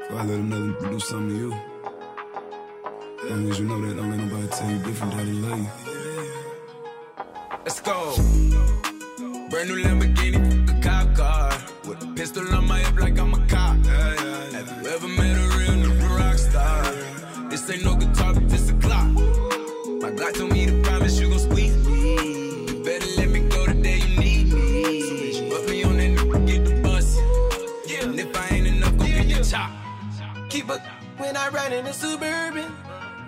So 0.08 0.16
I 0.16 0.24
let 0.24 0.38
another 0.38 0.90
do 0.90 1.00
something 1.00 1.28
to 1.28 1.36
you. 1.36 1.52
As 3.24 3.30
long 3.30 3.50
as 3.50 3.58
you 3.58 3.66
know 3.66 3.80
that, 3.80 3.96
don't 3.96 4.10
let 4.10 4.20
nobody 4.20 4.48
tell 4.48 4.70
you 4.70 4.78
different 4.78 5.12
that 5.14 5.24
they 5.24 5.32
love 5.32 5.58
you. 5.58 5.68
Let's 7.64 7.80
go. 7.80 8.14
Brand 9.50 9.68
new 9.68 9.82
Lamborghini, 9.84 10.68
a 10.70 10.82
cop 10.82 11.14
car. 11.14 11.52
With 11.88 12.02
a 12.02 12.06
pistol 12.14 12.54
on 12.54 12.66
my 12.66 12.80
hip 12.80 12.98
like 12.98 13.18
I'm 13.18 13.34
a 13.34 13.46
cop. 13.46 13.76
Have 13.86 14.82
you 14.82 14.88
ever 14.88 15.08
met 15.08 15.36
a 15.36 15.51
This 17.52 17.68
ain't 17.68 17.84
no 17.84 17.94
guitar, 17.94 18.32
but 18.32 18.48
this 18.48 18.70
a 18.70 18.72
clock. 18.76 19.08
My 19.12 20.10
Glock 20.10 20.32
told 20.38 20.52
me 20.52 20.64
to 20.64 20.80
promise 20.80 21.20
you 21.20 21.28
gon' 21.28 21.38
squeeze 21.38 21.76
me. 21.86 22.64
You 22.64 22.82
better 22.82 23.06
let 23.18 23.28
me 23.28 23.40
go 23.40 23.66
the 23.66 23.74
day 23.74 23.98
you 23.98 24.18
need 24.18 24.50
me. 24.54 25.32
So 25.34 25.50
put 25.50 25.68
me 25.68 25.84
on 25.84 25.98
that 25.98 26.16
nigga, 26.16 26.46
get 26.46 26.64
the 26.64 26.80
bus. 26.80 27.18
And 28.00 28.18
if 28.18 28.34
I 28.34 28.54
ain't 28.54 28.68
enough, 28.68 28.96
go 28.96 29.04
get 29.04 29.28
the 29.28 29.44
chop. 29.44 29.70
Keep 30.48 30.70
up 30.70 30.80
when 31.18 31.36
I 31.36 31.50
ride 31.50 31.74
in 31.74 31.84
the 31.84 31.92
suburban. 31.92 32.72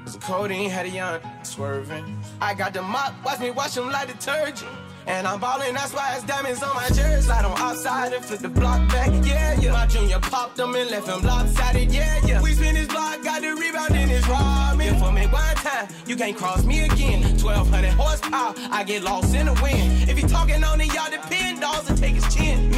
So 0.07 0.19
codeine 0.21 0.71
had 0.71 0.87
a 0.87 0.89
young 0.89 1.21
swerving. 1.43 2.19
I 2.41 2.55
got 2.55 2.73
the 2.73 2.81
mop, 2.81 3.13
watch 3.27 3.41
me 3.41 3.51
wash 3.51 3.75
them 3.75 3.91
like 3.91 4.09
detergent. 4.09 4.71
And 5.07 5.27
I'm 5.27 5.39
ballin', 5.39 5.75
that's 5.75 5.93
why 5.93 6.15
it's 6.15 6.25
diamonds 6.25 6.63
on 6.63 6.75
my 6.75 6.89
jersey. 6.89 7.23
Slide 7.23 7.45
on 7.45 7.59
outside 7.59 8.13
and 8.13 8.25
flip 8.25 8.41
the 8.41 8.49
block 8.49 8.89
back, 8.89 9.11
yeah, 9.25 9.59
yeah. 9.61 9.73
My 9.73 9.87
junior 9.87 10.19
popped 10.19 10.57
them 10.57 10.75
and 10.75 10.91
left 10.91 11.09
him 11.09 11.23
lopsided, 11.23 11.93
yeah, 11.93 12.21
yeah. 12.25 12.41
We 12.43 12.53
spin 12.53 12.77
his 12.77 12.89
block, 12.89 13.23
got 13.23 13.43
the 13.43 13.55
rebound 13.55 13.95
in 13.95 14.09
his 14.09 14.25
ramen. 14.25 14.99
For 14.99 15.13
me 15.13 15.27
one 15.27 15.57
time, 15.57 15.89
you 16.07 16.17
can't 16.17 16.37
cross 16.37 16.65
me 16.65 16.85
again. 16.85 17.23
1200 17.23 17.91
horsepower, 17.93 18.55
I 18.71 18.85
get 18.85 19.03
lost 19.03 19.35
in 19.35 19.47
the 19.47 19.55
wind. 19.63 20.09
If 20.09 20.17
he 20.17 20.27
talking 20.27 20.65
on 20.65 20.81
it, 20.81 20.93
y'all 20.95 21.11
depend, 21.11 21.61
dolls 21.61 21.89
and 21.89 21.99
take 21.99 22.15
his 22.15 22.35
chin. 22.35 22.71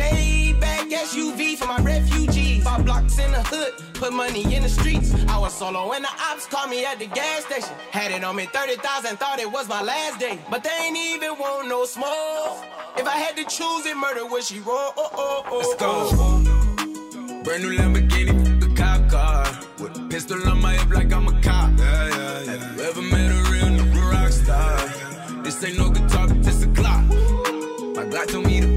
Maybach 0.86 1.06
SUV 1.06 1.56
for 1.56 1.66
my 1.66 1.78
refugees. 1.78 2.62
Five 2.64 2.84
blocks 2.84 3.18
in 3.18 3.30
the 3.32 3.42
hood, 3.44 3.74
put 3.94 4.12
money 4.12 4.54
in 4.54 4.62
the 4.62 4.68
streets. 4.68 5.12
I 5.28 5.38
was 5.38 5.54
solo 5.54 5.88
when 5.88 6.02
the 6.02 6.08
ops 6.08 6.46
called 6.46 6.70
me 6.70 6.84
at 6.84 6.98
the 6.98 7.06
gas 7.06 7.44
station. 7.44 7.74
Had 7.90 8.12
it 8.12 8.24
on 8.24 8.36
me 8.36 8.46
30,000, 8.46 9.16
thought 9.16 9.38
it 9.38 9.50
was 9.50 9.68
my 9.68 9.82
last 9.82 10.20
day. 10.20 10.38
But 10.50 10.64
they 10.64 10.70
ain't 10.82 10.96
even 10.96 11.38
want 11.38 11.68
no 11.68 11.84
smoke. 11.84 12.64
If 12.96 13.06
I 13.06 13.16
had 13.16 13.36
to 13.36 13.44
choose 13.44 13.86
it, 13.86 13.96
murder 13.96 14.26
would 14.26 14.44
she 14.44 14.60
roll? 14.60 14.92
Oh, 14.96 15.10
oh, 15.12 15.42
oh, 15.46 15.56
Let's 15.58 15.74
oh. 15.80 16.42
go. 16.44 17.42
Brand 17.44 17.62
new 17.62 17.76
Lamborghini, 17.76 18.72
a 18.72 18.74
cop 18.74 19.08
car. 19.10 19.46
With 19.78 19.96
a 19.96 20.08
pistol 20.08 20.48
on 20.48 20.60
my 20.60 20.74
hip 20.74 20.90
like 20.90 21.12
I'm 21.12 21.28
a 21.28 21.40
cop. 21.42 21.78
Yeah, 21.78 22.08
yeah, 22.08 22.42
yeah. 22.42 22.52
Have 22.52 22.76
you 22.76 22.82
ever 22.84 23.02
met 23.02 23.30
a 23.30 23.50
real 23.50 23.66
nigga 23.66 24.12
rock 24.12 24.32
star? 24.32 25.42
This 25.42 25.62
ain't 25.64 25.78
no 25.78 25.90
guitar, 25.90 26.28
but 26.28 26.42
this 26.42 26.62
a 26.64 26.68
clock. 26.68 27.04
My 27.96 28.04
Glock 28.04 28.28
told 28.28 28.46
me 28.46 28.60
to 28.60 28.75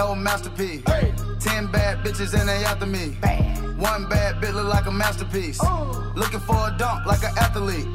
No 0.00 0.14
masterpiece. 0.14 0.82
Ten 1.40 1.70
bad 1.70 1.98
bitches 2.02 2.32
and 2.32 2.48
they 2.48 2.64
after 2.64 2.86
me. 2.86 3.18
One 3.76 4.08
bad 4.08 4.36
bitch 4.36 4.54
look 4.54 4.66
like 4.66 4.86
a 4.86 4.90
masterpiece. 4.90 5.60
Looking 6.16 6.40
for 6.40 6.56
a 6.56 6.74
dunk 6.78 7.04
like 7.04 7.22
an 7.22 7.36
athlete. 7.36 7.86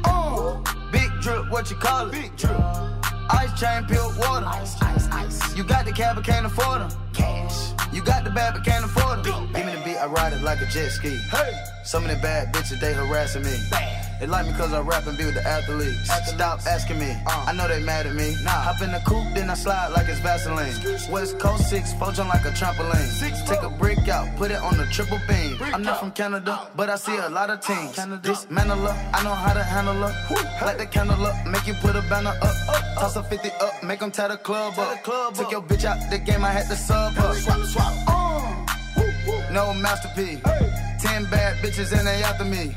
Big 0.92 1.10
drip, 1.20 1.50
what 1.50 1.68
you 1.68 1.74
call 1.74 2.06
it? 2.06 2.12
Big 2.12 2.36
drip. 2.36 2.56
Ice 3.30 3.58
chain, 3.58 3.86
peeled 3.86 4.16
water. 4.18 4.46
Ice, 4.46 4.80
ice, 4.82 5.08
ice. 5.10 5.56
You 5.56 5.64
got 5.64 5.84
the 5.84 5.90
cab, 5.90 6.14
but 6.14 6.24
can't 6.24 6.46
afford 6.46 6.82
them. 6.82 6.90
Cash. 7.12 7.72
You 7.92 8.02
got 8.02 8.22
the 8.22 8.30
bad, 8.30 8.54
but 8.54 8.64
can't 8.64 8.84
afford 8.84 9.24
them. 9.24 9.52
Give 9.52 9.66
me 9.66 9.74
the 9.74 9.82
beat, 9.84 9.96
I 9.96 10.06
ride 10.06 10.32
it 10.32 10.42
like 10.42 10.60
a 10.60 10.66
jet 10.66 10.90
ski. 10.90 11.08
Hey. 11.08 11.52
Some 11.84 12.04
of 12.04 12.10
the 12.10 12.22
bad 12.22 12.54
bitches, 12.54 12.78
they 12.78 12.94
harassing 12.94 13.42
me. 13.42 13.56
They 14.18 14.26
like 14.26 14.46
me 14.46 14.52
cause 14.54 14.72
I 14.72 14.80
rap 14.80 15.06
and 15.06 15.16
be 15.18 15.26
with 15.26 15.34
the 15.34 15.46
athletes. 15.46 16.10
Stop 16.26 16.60
asking 16.66 16.98
me, 16.98 17.14
I 17.26 17.52
know 17.52 17.68
they 17.68 17.82
mad 17.82 18.06
at 18.06 18.14
me. 18.14 18.34
Hop 18.46 18.80
in 18.80 18.90
the 18.90 19.00
coupe, 19.00 19.34
then 19.34 19.50
I 19.50 19.54
slide 19.54 19.88
like 19.88 20.08
it's 20.08 20.20
Vaseline. 20.20 20.72
West 21.10 21.38
Coast 21.38 21.68
6, 21.68 21.92
four 21.94 22.12
jump 22.12 22.32
like 22.32 22.44
a 22.44 22.50
trampoline. 22.50 23.46
Take 23.46 23.62
a 23.62 23.68
brick 23.68 24.08
out, 24.08 24.34
put 24.36 24.50
it 24.50 24.58
on 24.58 24.78
the 24.78 24.86
triple 24.86 25.20
beam. 25.28 25.58
I'm 25.60 25.82
not 25.82 26.00
from 26.00 26.12
Canada, 26.12 26.68
but 26.74 26.88
I 26.88 26.96
see 26.96 27.16
a 27.16 27.28
lot 27.28 27.50
of 27.50 27.60
teams. 27.60 27.94
Dismantle 28.22 28.78
her, 28.78 29.10
I 29.12 29.22
know 29.22 29.34
how 29.34 29.52
to 29.52 29.62
handle 29.62 29.94
her. 29.94 30.64
Light 30.64 30.78
the 30.78 30.86
candle 30.86 31.26
up, 31.26 31.46
make 31.46 31.66
you 31.66 31.74
put 31.74 31.94
a 31.94 32.02
banner 32.08 32.34
up. 32.40 32.56
Toss 32.98 33.16
a 33.16 33.22
50 33.22 33.50
up, 33.60 33.82
make 33.82 34.00
them 34.00 34.10
tie 34.10 34.28
the 34.28 34.38
club 34.38 34.78
up. 34.78 35.04
Took 35.34 35.50
your 35.50 35.62
bitch 35.62 35.84
out 35.84 36.10
the 36.10 36.18
game, 36.18 36.44
I 36.44 36.50
had 36.50 36.66
to 36.68 36.76
sub 36.76 37.12
her. 37.14 37.34
Swap, 37.34 37.60
swap. 37.66 37.92
Uh. 38.08 39.52
no 39.52 39.74
masterpiece. 39.74 40.40
Ten 41.00 41.28
bad 41.30 41.56
bitches 41.58 41.92
and 41.96 42.06
they 42.06 42.22
after 42.22 42.44
me. 42.44 42.74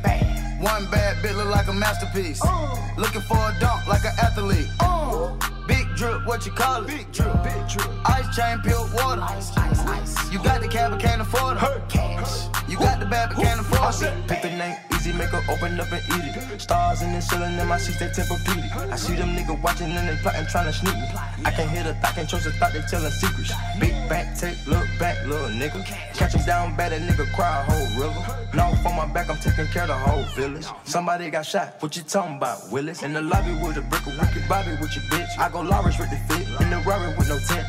One 0.60 0.90
bad 0.92 1.18
bitch 1.24 1.36
look 1.38 1.48
like 1.48 1.68
a 1.68 1.74
masterpiece. 1.74 2.42
Oh. 2.44 2.94
Looking 2.98 3.22
for 3.22 3.38
a 3.38 3.56
dunk 3.60 3.88
like 3.88 4.04
an 4.04 4.12
athlete. 4.22 4.68
Oh. 4.82 5.38
Big 5.70 5.86
drip, 5.96 6.26
what 6.26 6.46
you 6.48 6.52
call 6.52 6.82
it? 6.82 6.88
Big 6.88 7.12
drip, 7.12 7.44
big 7.44 7.62
drip. 7.70 7.88
Ice 8.06 8.36
chain, 8.36 8.60
pure 8.64 8.90
water. 8.96 9.22
Ice, 9.22 9.56
ice, 9.56 9.80
ice. 9.86 10.32
You 10.32 10.42
got 10.42 10.62
the 10.62 10.68
cab, 10.68 10.90
but 10.92 11.00
can't 11.00 11.22
afford 11.22 11.58
it. 11.58 11.90
Cash. 11.90 12.48
You 12.68 12.78
got 12.78 13.00
the 13.00 13.06
bad, 13.06 13.30
but 13.30 13.44
can't 13.44 13.60
afford 13.60 13.94
it. 14.02 14.28
Pick 14.28 14.42
the 14.42 14.50
name 14.50 14.76
easy, 15.00 15.14
make 15.14 15.30
her 15.30 15.44
open 15.52 15.80
up 15.80 15.92
and 15.92 16.04
eat 16.16 16.36
it. 16.36 16.62
Stars 16.62 17.02
in 17.02 17.14
the 17.14 17.22
ceiling 17.22 17.58
in 17.58 17.68
my 17.68 17.78
seats, 17.78 18.00
they 18.00 18.08
Tempur-Pedic. 18.08 18.92
I 18.92 18.96
see 18.96 19.16
them 19.16 19.36
niggas 19.36 19.62
watching 19.62 19.92
and 19.92 20.10
they 20.10 20.16
plotting, 20.22 20.46
trying 20.48 20.66
to 20.66 20.74
sneak 20.74 20.96
me. 20.96 21.08
I 21.46 21.52
can 21.52 21.70
hear 21.70 21.84
the 21.84 21.94
thought, 21.96 22.16
can't 22.16 22.30
trust 22.30 22.46
the 22.46 22.52
thought, 22.52 22.74
they 22.74 22.82
telling 22.82 23.12
secrets. 23.12 23.54
Big 23.80 23.94
back, 24.10 24.38
take, 24.38 24.58
look 24.68 24.88
back, 25.00 25.26
little 25.26 25.50
nigga. 25.50 25.86
Catch 26.14 26.34
him 26.36 26.46
down 26.46 26.76
bad, 26.76 26.92
that 26.92 27.02
nigga 27.02 27.26
cry 27.34 27.62
a 27.62 27.72
whole 27.72 28.08
river. 28.08 28.48
Now 28.54 28.72
on 28.86 28.96
my 28.96 29.06
back, 29.14 29.30
I'm 29.30 29.38
taking 29.38 29.68
care 29.68 29.84
of 29.84 29.90
the 29.90 29.98
whole 29.98 30.24
village. 30.36 30.66
Somebody 30.84 31.30
got 31.30 31.46
shot, 31.46 31.76
what 31.80 31.96
you 31.96 32.04
talking 32.04 32.38
about, 32.38 32.70
Willis? 32.72 33.04
In 33.04 33.14
the 33.14 33.22
lobby 33.22 33.54
with 33.64 33.78
a 33.78 33.82
brick 33.82 34.06
of 34.06 34.18
wicked 34.20 34.48
Bobby 34.50 34.72
with 34.82 34.96
your 34.96 35.06
bitch. 35.06 35.38
I 35.38 35.50
go 35.50 35.59
Lawrence 35.64 36.00
with 36.00 36.10
the 36.10 36.18
fit, 36.28 36.48
in 36.62 36.70
the 36.70 36.78
Rari 36.86 37.16
with 37.18 37.30
no 37.30 37.40
tent. 37.40 37.68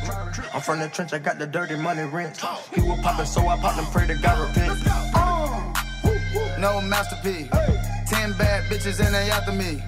I'm 0.53 0.61
from 0.61 0.79
the 0.79 0.89
trench, 0.89 1.13
I 1.13 1.19
got 1.19 1.39
the 1.39 1.47
dirty 1.47 1.75
money 1.75 2.03
rent. 2.03 2.37
He 2.73 2.81
was 2.81 2.99
popping, 3.01 3.25
so 3.25 3.47
I 3.47 3.57
popped 3.57 3.79
and 3.79 3.87
pray 3.87 4.07
to 4.07 4.15
God 4.15 4.47
repent. 4.47 4.79
no 6.59 6.81
masterpiece. 6.81 7.49
Ten 8.07 8.33
bad 8.37 8.63
bitches 8.65 9.03
and 9.03 9.13
they 9.13 9.29
after 9.31 9.51
me. 9.51 9.81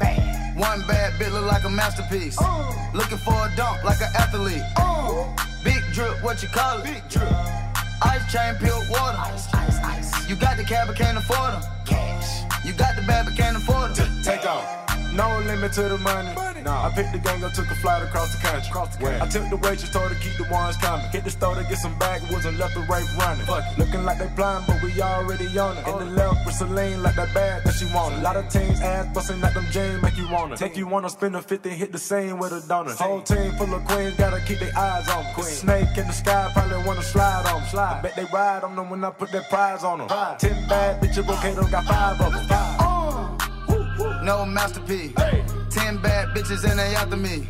One 0.56 0.82
bad 0.88 1.14
bitch 1.14 1.32
look 1.32 1.46
like 1.46 1.64
a 1.64 1.70
masterpiece. 1.70 2.38
Looking 2.94 3.18
for 3.20 3.34
a 3.34 3.52
dunk 3.56 3.84
like 3.84 4.02
an 4.02 4.10
athlete. 4.16 4.64
Big 5.64 5.82
drip, 5.94 6.22
what 6.24 6.42
you 6.42 6.50
call 6.50 6.80
it? 6.80 6.86
Big 6.86 7.10
drip. 7.10 7.28
Ice 8.04 8.32
chain, 8.32 8.56
pure 8.60 8.80
water. 8.90 9.18
Ice, 9.18 9.54
ice, 9.54 9.80
ice. 9.80 10.30
You 10.30 10.36
got 10.36 10.58
the 10.58 10.64
cab, 10.64 10.88
but 10.88 10.96
can't 10.96 11.18
afford 11.18 11.54
them. 11.54 11.64
Cash. 11.86 12.44
You 12.66 12.74
got 12.74 12.96
the 12.96 13.02
bad, 13.04 13.26
but 13.26 13.36
can't 13.36 13.58
afford 13.58 13.96
them. 13.96 14.24
Take 14.24 14.46
off. 14.46 14.83
No 15.16 15.40
limit 15.46 15.74
to 15.74 15.84
the 15.84 15.98
money. 16.00 16.34
Nah, 16.64 16.88
I 16.88 16.90
picked 16.90 17.12
the 17.12 17.20
gang 17.20 17.44
up, 17.44 17.54
took 17.54 17.70
a 17.70 17.76
flight 17.76 18.02
across 18.02 18.34
the 18.36 18.42
country. 18.42 18.72
I 19.22 19.28
took 19.28 19.50
the 19.50 19.58
waitress, 19.58 19.92
told 19.92 20.12
her 20.12 20.16
keep 20.16 20.38
the 20.38 20.52
ones 20.52 20.76
coming. 20.78 21.06
Hit 21.12 21.24
the 21.24 21.30
store 21.30 21.56
to 21.56 21.64
get 21.64 21.78
some 21.78 21.98
backwoods 22.00 22.46
and 22.46 22.58
left 22.58 22.74
the 22.74 22.82
right 22.82 23.06
running. 23.18 23.46
Fuck. 23.46 23.78
Looking 23.78 24.04
like 24.06 24.18
they 24.18 24.28
blind, 24.36 24.66
but 24.66 24.82
we 24.82 25.00
already 25.02 25.46
on 25.60 25.78
it. 25.78 25.88
In 25.88 26.00
the 26.00 26.06
left 26.06 26.46
with 26.46 26.56
Celine, 26.56 27.04
like 27.04 27.16
that 27.16 27.34
bag 27.34 27.64
that 27.64 27.74
she 27.76 27.86
wanted. 27.94 28.20
A 28.20 28.22
lot 28.22 28.38
of 28.38 28.50
teams 28.50 28.82
ass 28.82 29.06
busting 29.14 29.42
like 29.42 29.54
them 29.54 29.68
jeans, 29.72 30.02
make 30.02 30.18
you 30.18 30.28
wanna. 30.30 30.58
Take 30.58 30.78
you 30.78 30.88
wanna 30.88 31.10
spend 31.10 31.36
a 31.36 31.42
50, 31.42 31.70
hit 31.70 31.92
the 31.92 32.00
same 32.00 32.40
with 32.40 32.54
a 32.54 32.62
donut. 32.62 32.98
Whole 32.98 33.22
team 33.22 33.52
full 33.54 33.74
of 33.74 33.86
queens, 33.86 34.16
gotta 34.16 34.42
keep 34.42 34.60
their 34.60 34.76
eyes 34.76 35.08
on 35.10 35.24
them. 35.24 35.44
Snake 35.44 35.98
in 35.98 36.08
the 36.08 36.14
sky, 36.14 36.50
probably 36.54 36.78
wanna 36.88 37.04
slide 37.04 37.46
on 37.48 37.62
them. 37.62 37.70
Slide. 37.70 38.00
I 38.00 38.02
bet 38.02 38.16
they 38.16 38.26
ride 38.34 38.64
on 38.64 38.76
them 38.76 38.90
when 38.90 39.04
I 39.04 39.12
put 39.12 39.32
that 39.32 39.50
prize 39.50 39.84
on 39.84 40.00
them. 40.00 40.08
Ten 40.40 40.68
bad 40.68 41.02
bitches, 41.02 41.28
okay, 41.38 41.54
don't 41.54 41.70
got 41.70 41.86
five 41.86 42.20
of 42.22 42.34
them. 42.34 43.43
No 44.24 44.46
masterpiece. 44.46 45.14
Ten 45.70 45.98
bad 45.98 46.30
bitches 46.30 46.64
and 46.70 46.80
they 46.80 46.96
after 46.96 47.18
me. 47.18 47.48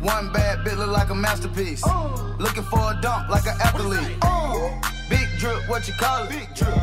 One 0.00 0.32
bad 0.32 0.64
bitch 0.64 0.76
look 0.76 0.88
like 0.88 1.10
a 1.10 1.14
masterpiece. 1.14 1.82
Oh. 1.84 2.36
Looking 2.38 2.62
for 2.64 2.78
a 2.78 2.98
dunk 3.00 3.28
like 3.28 3.46
an 3.46 3.56
athlete. 3.60 4.16
Oh. 4.22 4.80
Big 5.10 5.28
drip, 5.38 5.68
what 5.68 5.86
you 5.86 5.94
call 5.94 6.24
it? 6.24 6.30
Big 6.30 6.54
drip. 6.54 6.74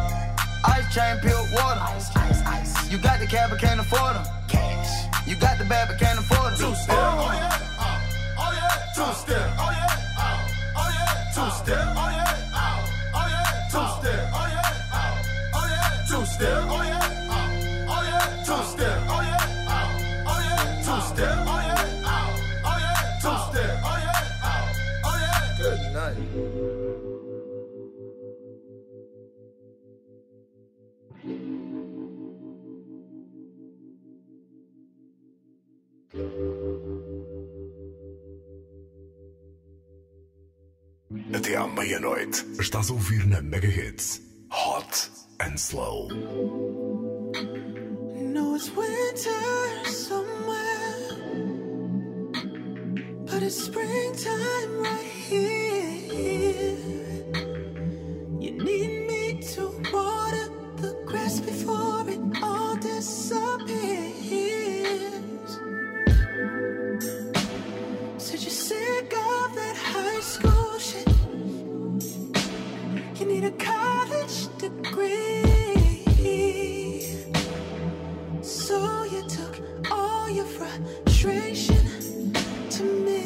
Ice 0.65 0.93
chain, 0.93 1.17
pure 1.21 1.43
water. 1.53 1.79
Ice, 1.81 2.15
ice, 2.15 2.41
ice. 2.45 2.91
You 2.91 2.97
got 2.97 3.19
the 3.19 3.27
cab, 3.27 3.49
but 3.49 3.59
can't 3.59 3.79
afford 3.79 4.15
them. 4.15 4.25
Cash. 4.47 5.27
You 5.27 5.35
got 5.35 5.57
the 5.57 5.65
bad, 5.65 5.87
but 5.87 5.99
can't 5.99 6.19
afford 6.19 6.53
them. 6.53 6.71
Two 6.71 6.75
step. 6.75 6.97
Oh 6.97 7.31
yeah. 7.33 7.57
Oh, 7.79 8.39
oh 8.39 8.51
yeah. 8.53 8.93
Two 8.95 9.13
step. 9.13 9.49
Oh 9.57 9.71
yeah. 9.71 10.75
Oh 10.77 10.89
yeah. 10.89 11.33
Two 11.33 11.49
step. 11.57 11.87
Oh 11.97 12.09
yeah. 12.09 12.12
Até 41.33 41.55
à 41.55 41.67
meia-noite, 41.67 42.45
estás 42.59 42.89
a 42.89 42.93
ouvir 42.93 43.25
na 43.25 43.41
Mega 43.41 43.67
Hits 43.67 44.21
Hot 44.51 45.09
and 45.41 45.57
Slow. 45.57 46.07
know 48.33 48.55
it's 48.55 48.69
winter 48.71 49.89
somewhere, 49.89 51.09
but 53.25 53.41
it's 53.41 53.63
springtime 53.65 54.79
right 54.79 55.11
here. 55.27 56.77
You 58.39 58.51
need 58.63 59.07
me 59.07 59.41
to 59.53 59.61
water 59.91 60.49
the 60.77 61.03
grass 61.05 61.39
before 61.39 62.09
it 62.09 62.43
all 62.43 62.75
disappears. 62.75 64.22
Degree. 74.69 75.43
So 78.41 79.03
you 79.03 79.27
took 79.27 79.59
all 79.91 80.29
your 80.29 80.45
frustration 80.45 82.33
to 82.69 82.83
me. 82.83 83.22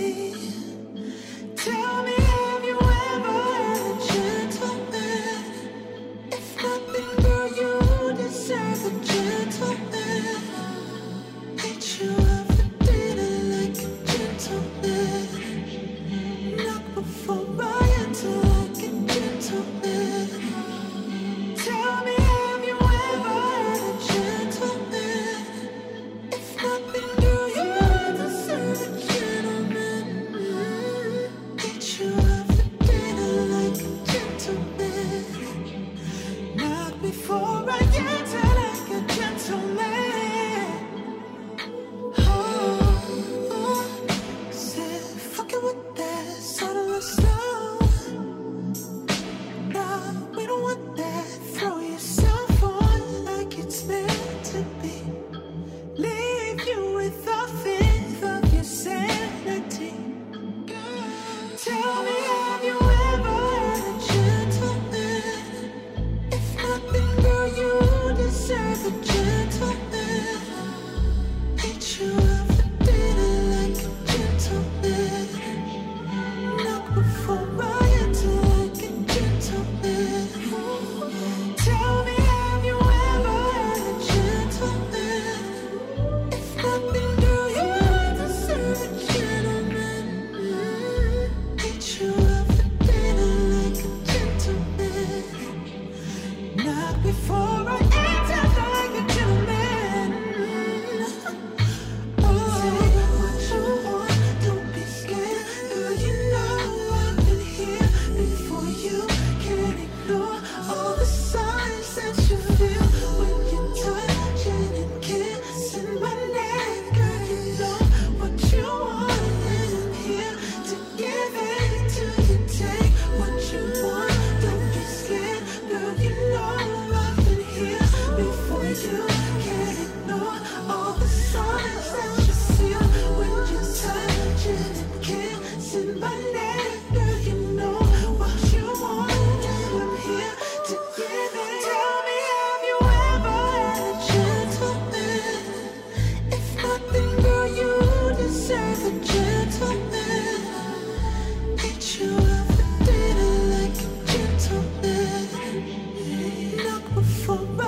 for 157.27 157.66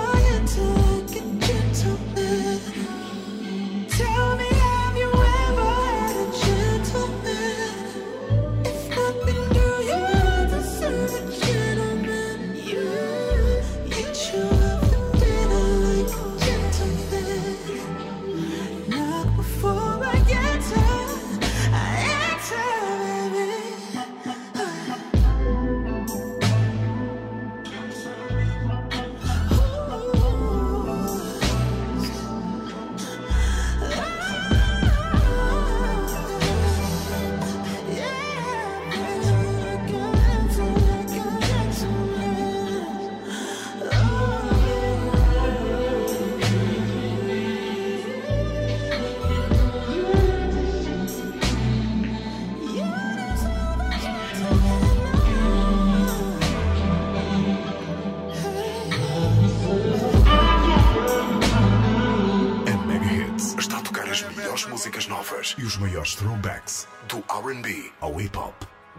throwbacks. 66.20 66.86
Do 67.08 67.22
RB 67.28 67.90
ao 68.02 68.12
hip 68.18 68.36
hop. 68.36 68.54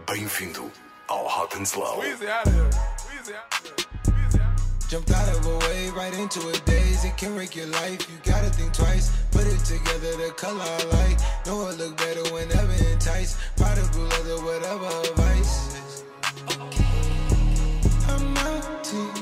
Bem-vindo 0.06 0.70
ao 1.08 1.28
Hot 1.28 1.54
and 1.56 1.66
Slow. 1.66 2.02
Jumped 4.88 5.10
out 5.12 5.28
of 5.28 5.46
a 5.46 5.58
wave 5.68 5.94
right 5.94 6.12
into 6.18 6.40
a 6.48 6.52
daze. 6.66 7.04
It 7.04 7.16
can 7.16 7.36
wreck 7.36 7.54
your 7.54 7.68
life. 7.68 8.10
You 8.10 8.18
gotta 8.24 8.50
think 8.50 8.72
twice. 8.72 9.12
Put 9.30 9.46
it 9.46 9.64
together, 9.64 10.16
the 10.16 10.32
color 10.36 10.60
I 10.60 10.84
like. 10.98 11.18
Know 11.46 11.68
it 11.68 11.78
look 11.78 11.96
better 11.96 12.24
whenever 12.34 12.74
enticed. 12.90 13.38
Product 13.56 13.92
blue 13.92 14.08
leather, 14.08 14.38
whatever 14.42 14.86
her 14.86 15.14
vice. 15.14 16.04
I'm 18.08 18.36
out 18.36 18.84
too. 18.84 19.21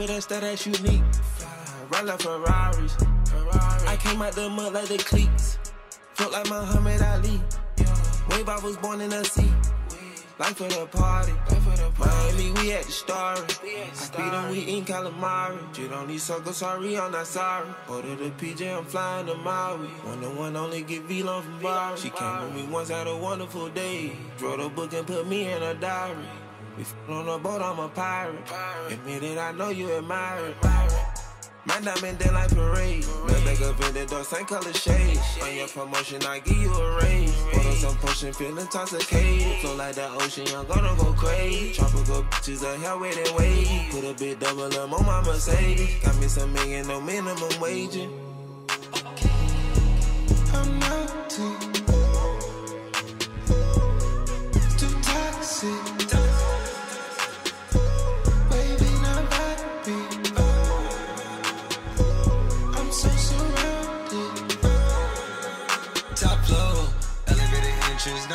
With 0.00 0.08
us, 0.08 0.24
that 0.26 0.40
that's 0.40 0.64
unique. 0.64 1.02
Run 1.90 2.06
like 2.06 2.22
Ferraris. 2.22 2.96
I 3.86 3.98
came 4.00 4.22
out 4.22 4.32
the 4.32 4.48
mud 4.48 4.72
like 4.72 4.88
the 4.88 4.96
cleats. 4.96 5.58
Felt 6.14 6.32
like 6.32 6.48
Muhammad 6.48 7.02
Ali. 7.02 7.38
Wave, 8.30 8.48
I 8.48 8.58
was 8.64 8.78
born 8.78 9.02
in 9.02 9.10
the 9.10 9.22
sea. 9.24 9.52
Life 10.38 10.56
for 10.56 10.68
the 10.68 10.86
party. 10.86 11.32
like 11.32 11.60
for 11.60 11.76
the 11.76 11.92
Miami, 11.98 12.50
we 12.52 12.72
at 12.72 12.84
the 12.84 12.92
story. 12.92 13.40
I 13.62 13.92
speed 13.92 14.22
on, 14.22 14.50
we 14.50 14.60
in 14.60 14.86
calamari. 14.86 15.76
Shit 15.76 15.92
on 15.92 16.08
these 16.08 16.22
circles, 16.22 16.56
sorry, 16.56 16.98
I'm 16.98 17.12
not 17.12 17.26
sorry. 17.26 17.68
Order 17.86 18.16
the 18.16 18.30
PJ, 18.30 18.74
I'm 18.74 18.86
flying 18.86 19.26
to 19.26 19.34
Maui. 19.34 19.86
One 19.86 20.22
to 20.22 20.30
one, 20.30 20.56
only 20.56 20.80
get 20.80 21.02
V-Long 21.02 21.42
from 21.42 21.60
Bari. 21.60 21.98
She 21.98 22.08
came 22.08 22.40
with 22.44 22.54
me 22.54 22.72
once, 22.72 22.88
had 22.88 23.06
a 23.06 23.14
wonderful 23.14 23.68
day. 23.68 24.16
Wrote 24.40 24.60
a 24.60 24.70
book 24.70 24.94
and 24.94 25.06
put 25.06 25.28
me 25.28 25.52
in 25.52 25.62
a 25.62 25.74
diary. 25.74 26.24
We 26.80 26.84
f- 26.86 26.94
on 27.10 27.28
a 27.28 27.38
boat, 27.38 27.60
I'm 27.60 27.78
a 27.78 27.90
pirate. 27.90 28.40
Admit 28.90 29.22
it, 29.22 29.36
I 29.36 29.52
know 29.52 29.68
you 29.68 29.92
admire 29.92 30.46
it. 30.46 30.56
My 31.66 31.78
diamond 31.78 32.24
like 32.32 32.48
parade. 32.54 33.04
Look 33.26 33.44
back 33.44 33.60
up 33.60 33.84
in 33.84 34.06
the 34.06 34.22
same 34.24 34.46
color 34.46 34.72
shade. 34.72 35.20
On 35.42 35.54
your 35.54 35.68
promotion, 35.68 36.22
I 36.24 36.38
give 36.38 36.56
you 36.56 36.72
a 36.72 36.96
raise. 37.02 37.34
Photo 37.52 37.74
some 37.74 37.96
potion, 37.98 38.32
feeling 38.32 38.56
intoxicated. 38.56 39.60
Flow 39.60 39.76
like 39.76 39.94
the 39.96 40.08
ocean, 40.08 40.46
I'm 40.56 40.66
gonna 40.68 40.96
go 40.96 41.12
crazy. 41.12 41.74
Tropical 41.74 42.22
bitches, 42.22 42.62
a 42.62 42.78
hell 42.78 42.98
with 42.98 43.18
it 43.18 43.34
wave. 43.36 43.90
Put 43.90 44.04
a 44.04 44.14
bit 44.14 44.40
double 44.40 44.62
up 44.64 44.90
on 44.90 45.04
my 45.04 45.20
Mercedes. 45.20 46.02
Got 46.02 46.16
me 46.18 46.28
some 46.28 46.50
million, 46.54 46.88
no 46.88 46.98
minimum 46.98 47.60
wage. 47.60 48.08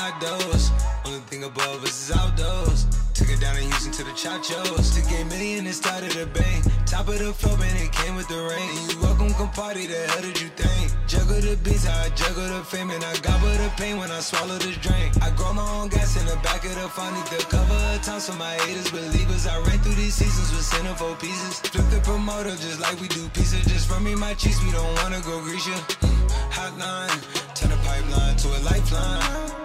Entrance, 0.06 0.22
not 0.22 0.22
doors. 0.22 0.72
Only 1.06 1.20
thing 1.22 1.44
above 1.44 1.84
us 1.84 2.10
is 2.10 2.16
outdoors. 2.16 2.86
Took 3.14 3.30
it 3.30 3.40
down 3.40 3.56
in 3.58 3.64
Houston 3.64 3.92
to 3.94 4.04
the 4.04 4.12
Chachos. 4.12 4.96
Took 4.96 5.12
a 5.12 5.24
million 5.26 5.66
and 5.66 5.76
started 5.76 6.16
a 6.18 6.26
bang. 6.26 6.62
Top 6.86 7.08
of 7.08 7.20
the 7.20 7.34
floor, 7.34 7.58
man, 7.58 7.76
it 7.78 7.92
came 7.92 8.16
with 8.16 8.28
the 8.28 8.36
rain. 8.36 8.70
And 8.78 8.92
you 8.92 9.00
welcome, 9.02 9.34
come 9.34 9.50
party, 9.52 9.88
the 9.88 9.96
hell 9.96 10.22
did 10.22 10.40
you 10.42 10.50
think? 10.50 10.92
Juggle 11.08 11.42
the 11.42 11.56
beats, 11.64 11.88
I 11.88 12.10
juggle 12.10 12.48
the 12.50 12.64
fame, 12.66 12.90
and 12.92 13.04
I 13.04 13.16
gobble 13.22 13.50
the 13.50 13.72
pain 13.78 13.98
when 13.98 14.12
I 14.12 14.20
swallow 14.20 14.58
this 14.58 14.78
drink. 14.78 15.16
I 15.22 15.30
grow 15.32 15.54
my 15.54 15.68
own 15.80 15.90
gas 15.90 16.20
in 16.20 16.26
the 16.28 16.36
back 16.44 16.66
of 16.66 16.76
the 16.76 16.90
phone, 16.90 17.14
need 17.14 17.26
the 17.28 17.46
cover 17.50 17.74
of 17.74 18.02
town 18.02 18.20
so 18.20 18.34
my 18.34 18.54
haters 18.66 18.92
believers. 18.92 19.48
I 19.48 19.58
ran 19.62 19.80
through 19.80 19.96
these 19.96 20.16
seasons 20.16 20.52
with 20.52 20.66
centerfold 20.66 21.20
pieces. 21.20 21.60
Flip 21.72 21.88
the 21.90 22.02
promoter 22.02 22.52
just 22.52 22.80
like 22.82 23.00
we 23.00 23.08
do 23.08 23.28
pizza. 23.30 23.58
Just 23.70 23.88
from 23.88 24.04
me, 24.04 24.16
my 24.16 24.34
cheese, 24.34 24.62
we 24.64 24.72
don't 24.72 24.94
wanna 25.02 25.22
go 25.22 25.42
grease. 25.42 25.66
Mm, 25.66 26.28
Hotline, 26.52 27.20
turn 27.56 27.70
the 27.72 27.78
pipeline 27.88 28.36
to 28.36 28.48
a 28.50 28.60
lifeline. 28.68 29.56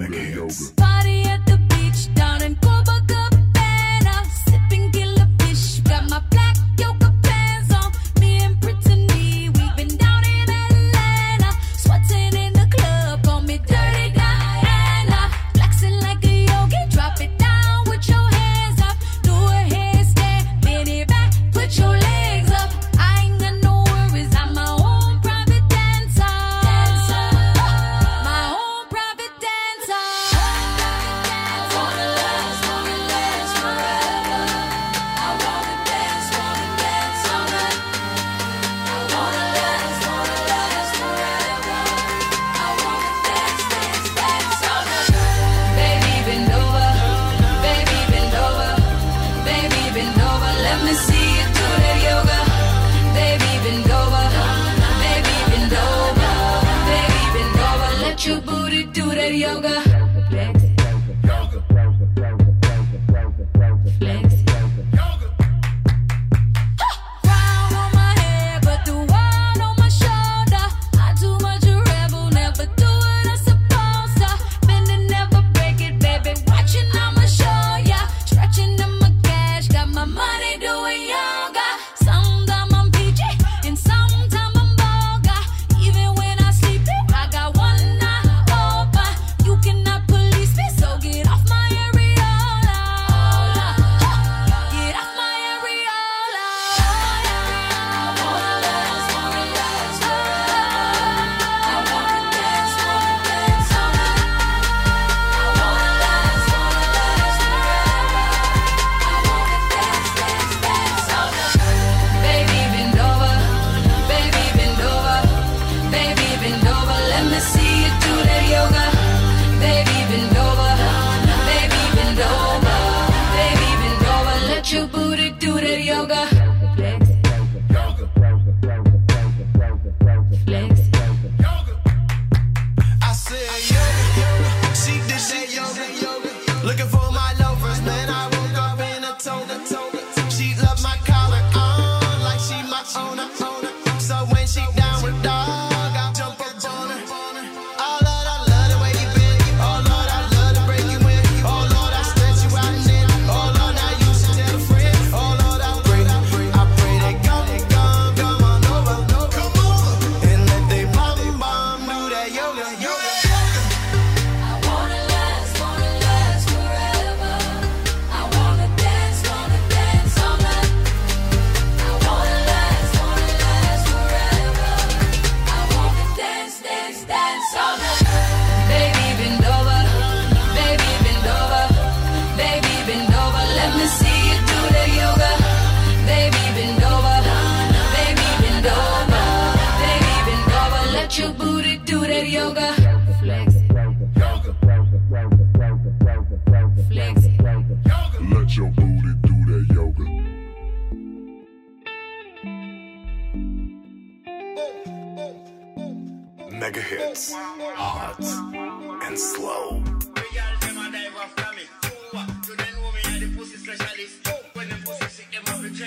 The 215.75 215.83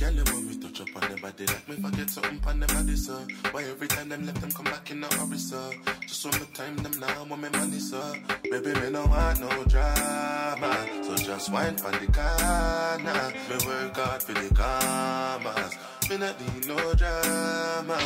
girl 0.00 0.12
them 0.12 0.24
want 0.34 0.46
me 0.48 0.56
touch 0.56 0.80
up 0.80 0.88
on 0.96 1.02
them 1.08 1.20
body 1.20 1.46
like 1.46 1.68
me 1.68 1.76
forget 1.76 2.10
something 2.10 2.40
on 2.44 2.58
them 2.58 2.68
body, 2.74 2.96
sir. 2.96 3.24
Why 3.52 3.62
every 3.62 3.86
time 3.86 4.08
them 4.08 4.26
left 4.26 4.40
them 4.40 4.50
come 4.50 4.64
back 4.64 4.90
in 4.90 5.04
a 5.04 5.06
hurry, 5.14 5.38
sir? 5.38 5.70
Just 6.00 6.24
want 6.24 6.40
me 6.40 6.46
time 6.54 6.76
them 6.78 6.98
now, 6.98 7.24
want 7.24 7.40
me 7.42 7.48
money, 7.50 7.78
sir. 7.78 8.14
Baby, 8.50 8.80
me 8.80 8.90
no 8.90 9.06
want 9.06 9.40
no 9.40 9.64
drama, 9.64 10.88
so 11.04 11.14
just 11.14 11.52
wine 11.52 11.76
for 11.76 11.92
the 11.92 12.06
corner. 12.10 13.32
Me 13.48 13.56
work 13.64 13.96
hard 13.96 14.22
for 14.24 14.32
the 14.32 14.52
commas, 14.52 15.74
me 16.10 16.16
not 16.18 16.40
need 16.40 16.66
no 16.66 16.94
drama. 16.94 17.98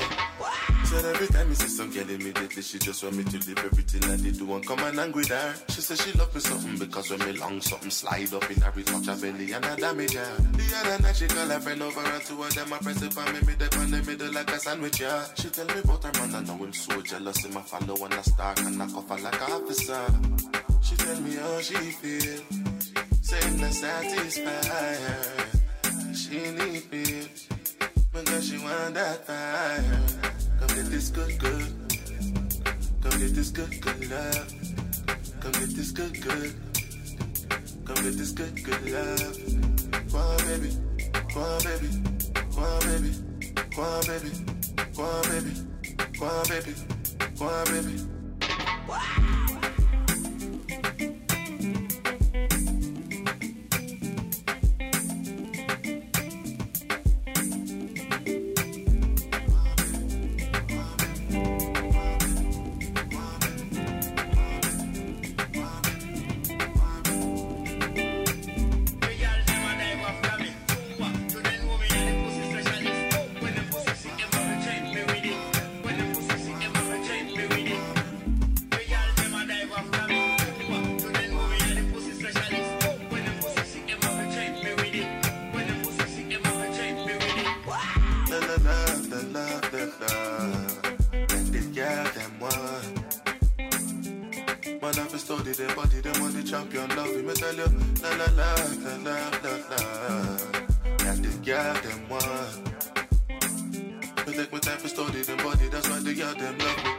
Said 0.95 1.07
every 1.07 1.27
time 1.27 1.49
me 1.49 1.55
see 1.57 1.67
some 1.67 1.91
girl 1.91 2.09
immediately 2.09 2.63
she 2.63 2.79
just 2.79 3.03
want 3.03 3.17
me 3.17 3.25
to 3.25 3.37
leave 3.49 3.59
everything 3.59 4.05
I 4.09 4.15
did 4.15 4.39
do 4.39 4.55
and 4.55 4.65
come 4.65 4.79
and 4.79 5.01
angry 5.01 5.23
with 5.23 5.29
her. 5.31 5.55
She 5.69 5.81
said 5.81 5.99
she 5.99 6.17
love 6.17 6.33
me 6.33 6.41
something 6.41 6.79
because 6.79 7.11
when 7.11 7.19
me 7.19 7.33
long 7.33 7.61
something 7.61 7.91
slide 7.91 8.33
up 8.33 8.49
in 8.49 8.61
her 8.61 8.71
touch 8.71 9.07
her 9.07 9.17
belly 9.17 9.51
and 9.51 9.67
I 9.67 9.75
damage 9.75 10.15
her. 10.15 10.37
The 10.53 10.77
other 10.77 11.03
night 11.03 11.17
she 11.17 11.27
call 11.27 11.49
her 11.49 11.59
friend 11.59 11.83
over 11.83 12.01
and 12.01 12.23
two 12.23 12.41
of 12.41 12.55
them 12.55 12.73
I 12.73 12.79
press 12.79 13.03
it 13.03 13.13
for 13.13 13.27
me 13.33 13.55
dip 13.59 13.77
on 13.77 13.91
the 13.91 14.03
middle 14.07 14.33
like 14.35 14.53
a 14.53 14.59
sandwich 14.61 15.01
yeah. 15.01 15.25
She 15.35 15.49
tell 15.49 15.67
me 15.67 15.81
about 15.83 16.05
her 16.05 16.13
man 16.13 16.35
and 16.37 16.47
now 16.47 16.57
him 16.59 16.73
so 16.73 17.03
jealous 17.03 17.45
him 17.45 17.57
I 17.57 17.63
follow 17.63 18.05
and 18.05 18.15
I 18.15 18.23
start 18.23 18.61
and 18.61 18.81
I 18.81 18.87
cuff 18.87 19.09
her 19.09 19.19
like 19.19 19.41
a 19.41 19.53
officer. 19.53 20.07
She 20.81 20.95
tell 20.95 21.21
me 21.23 21.35
how 21.35 21.61
she 21.61 21.75
feel, 21.75 22.41
saying 23.21 23.57
that 23.57 23.75
satisfy 23.75 24.95
her. 25.03 26.15
She 26.15 26.39
need 26.39 26.93
me 26.93 27.27
because 28.13 28.49
she 28.49 28.59
want 28.59 28.95
that 28.95 29.27
fire. 29.27 30.34
Come 30.67 30.77
get 30.77 30.91
this 30.91 31.11
good, 31.11 31.39
good. 31.39 31.67
Come 33.03 33.21
get 33.21 33.35
this 33.35 33.51
good, 33.51 33.81
good 33.83 34.11
love. 34.11 34.53
Come 35.41 35.53
get 35.53 35.77
this 35.77 35.91
good, 35.91 36.23
good. 36.23 36.55
Come 37.85 37.97
get 37.97 38.17
this 38.17 38.31
good, 38.33 38.65
good 38.65 38.91
love. 38.91 40.15
On, 40.15 40.39
baby. 40.47 40.71
On, 41.37 41.61
baby. 41.65 41.89
On, 42.57 42.81
baby. 42.81 43.13
On, 43.77 44.01
baby. 44.07 44.33
On, 44.97 45.23
baby. 45.29 45.53
On, 46.23 46.49
baby. 46.49 46.75
On, 47.41 47.65
baby. 47.67 48.15
La 48.89 49.44
Their 95.57 95.73
body, 95.77 96.03
want 96.19 96.35
the 96.35 96.43
champion 96.43 96.89
love. 96.97 97.15
We 97.15 97.23
me 97.23 97.33
tell 97.35 97.55
you, 97.55 97.67
la 98.03 98.11
la 98.11 98.27
la 98.35 98.55
la 98.83 98.97
la 99.07 99.29
la 99.45 99.55
la. 99.71 99.79
And 101.07 101.25
the 101.25 101.31
girl 101.47 101.75
them 101.75 102.09
one. 102.09 102.65
Me 104.27 104.33
take 104.35 104.53
my 104.53 104.59
time 104.59 104.79
to 104.79 104.89
study 104.89 105.23
them 105.23 105.37
body, 105.37 105.69
that's 105.69 105.89
why 105.89 106.01
the 106.01 106.13
girl 106.13 106.35
them 106.35 106.59
love 106.59 106.83
me. 106.83 106.91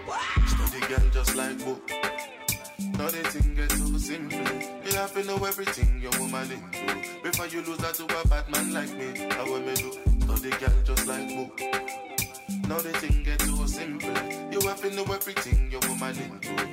Study 0.48 0.80
girl 0.88 1.10
just 1.12 1.36
like 1.36 1.58
book. 1.66 1.92
Now 2.98 3.10
the 3.10 3.24
thing 3.28 3.56
gets 3.56 3.78
so 3.78 3.98
simple. 3.98 4.40
You 4.86 4.96
have 5.00 5.14
to 5.16 5.24
know 5.26 5.44
everything 5.44 6.02
your 6.02 6.18
woman 6.18 6.50
into. 6.50 7.24
Before 7.24 7.48
you 7.48 7.62
lose 7.62 7.80
that 7.80 7.96
to 7.96 8.06
a 8.06 8.28
bad 8.30 8.50
man 8.50 8.72
like 8.72 8.94
me, 8.96 9.28
how 9.32 9.52
what 9.52 9.66
me 9.66 9.74
do? 9.76 9.92
Study 10.22 10.52
girl 10.52 10.82
just 10.86 11.06
like 11.06 11.28
book. 11.28 12.05
Now 12.68 12.78
the 12.80 12.94
thing 12.94 13.24
gets 13.24 13.46
so 13.46 13.66
simple. 13.66 14.10
You 14.52 14.68
have 14.68 14.82
to 14.82 14.90
know 14.92 15.04
everything 15.04 15.72
your 15.72 15.82
woman 15.90 16.16
into. 16.18 16.66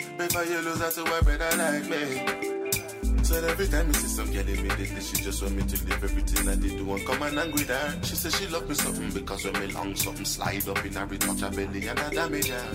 You 0.50 0.60
lose 0.60 0.78
that 0.78 0.92
to 0.94 1.02
a 1.02 1.22
brother 1.22 1.50
like 1.56 1.88
me. 1.88 3.22
So 3.24 3.36
every 3.46 3.68
time 3.68 3.86
you 3.86 3.94
see 3.94 4.08
some 4.08 4.30
girl 4.32 4.46
immediately, 4.46 5.00
she 5.00 5.16
just 5.22 5.42
want 5.42 5.56
me 5.56 5.62
to 5.62 5.84
leave 5.84 6.04
everything 6.04 6.48
I 6.48 6.54
did 6.56 6.76
do 6.76 6.92
and 6.92 7.06
come 7.06 7.22
and 7.22 7.38
angry 7.38 7.64
her. 7.64 7.98
She 8.02 8.16
said 8.16 8.32
she 8.32 8.46
love 8.48 8.68
me 8.68 8.74
something 8.74 9.10
because 9.10 9.44
when 9.44 9.54
me 9.60 9.72
long 9.72 9.96
something 9.96 10.24
slide 10.24 10.68
up 10.68 10.84
in 10.84 10.96
it 10.96 11.20
touch 11.20 11.40
her 11.40 11.50
belly 11.50 11.86
and 11.86 11.98
I 11.98 12.10
damage 12.10 12.48
her. 12.48 12.74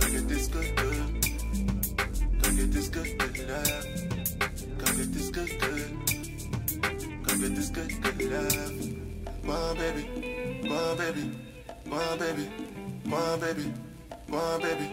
Come 0.00 0.10
get 0.10 0.28
this 0.28 0.48
good, 0.48 0.76
good. 0.76 0.96
Come 2.42 2.56
get 2.56 2.72
this 2.72 2.88
good, 2.88 3.18
good 3.18 3.48
love. 3.48 3.86
Come 4.78 4.96
get 4.96 5.12
this 5.12 5.30
good, 5.30 5.60
good. 5.60 5.90
Come 7.28 7.40
get 7.40 7.54
this 7.54 7.68
good, 7.70 8.02
good 8.02 8.22
love. 8.32 8.90
Come 9.46 9.76
baby. 9.76 10.68
Come 10.68 10.96
baby. 10.96 11.49
On, 11.92 12.18
baby. 12.18 12.48
On, 13.12 13.40
baby. 13.40 13.72
On, 14.32 14.60
baby. 14.60 14.90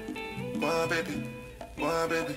On, 0.63 0.87
baby. 0.89 1.29
On, 1.79 2.09
baby. 2.09 2.35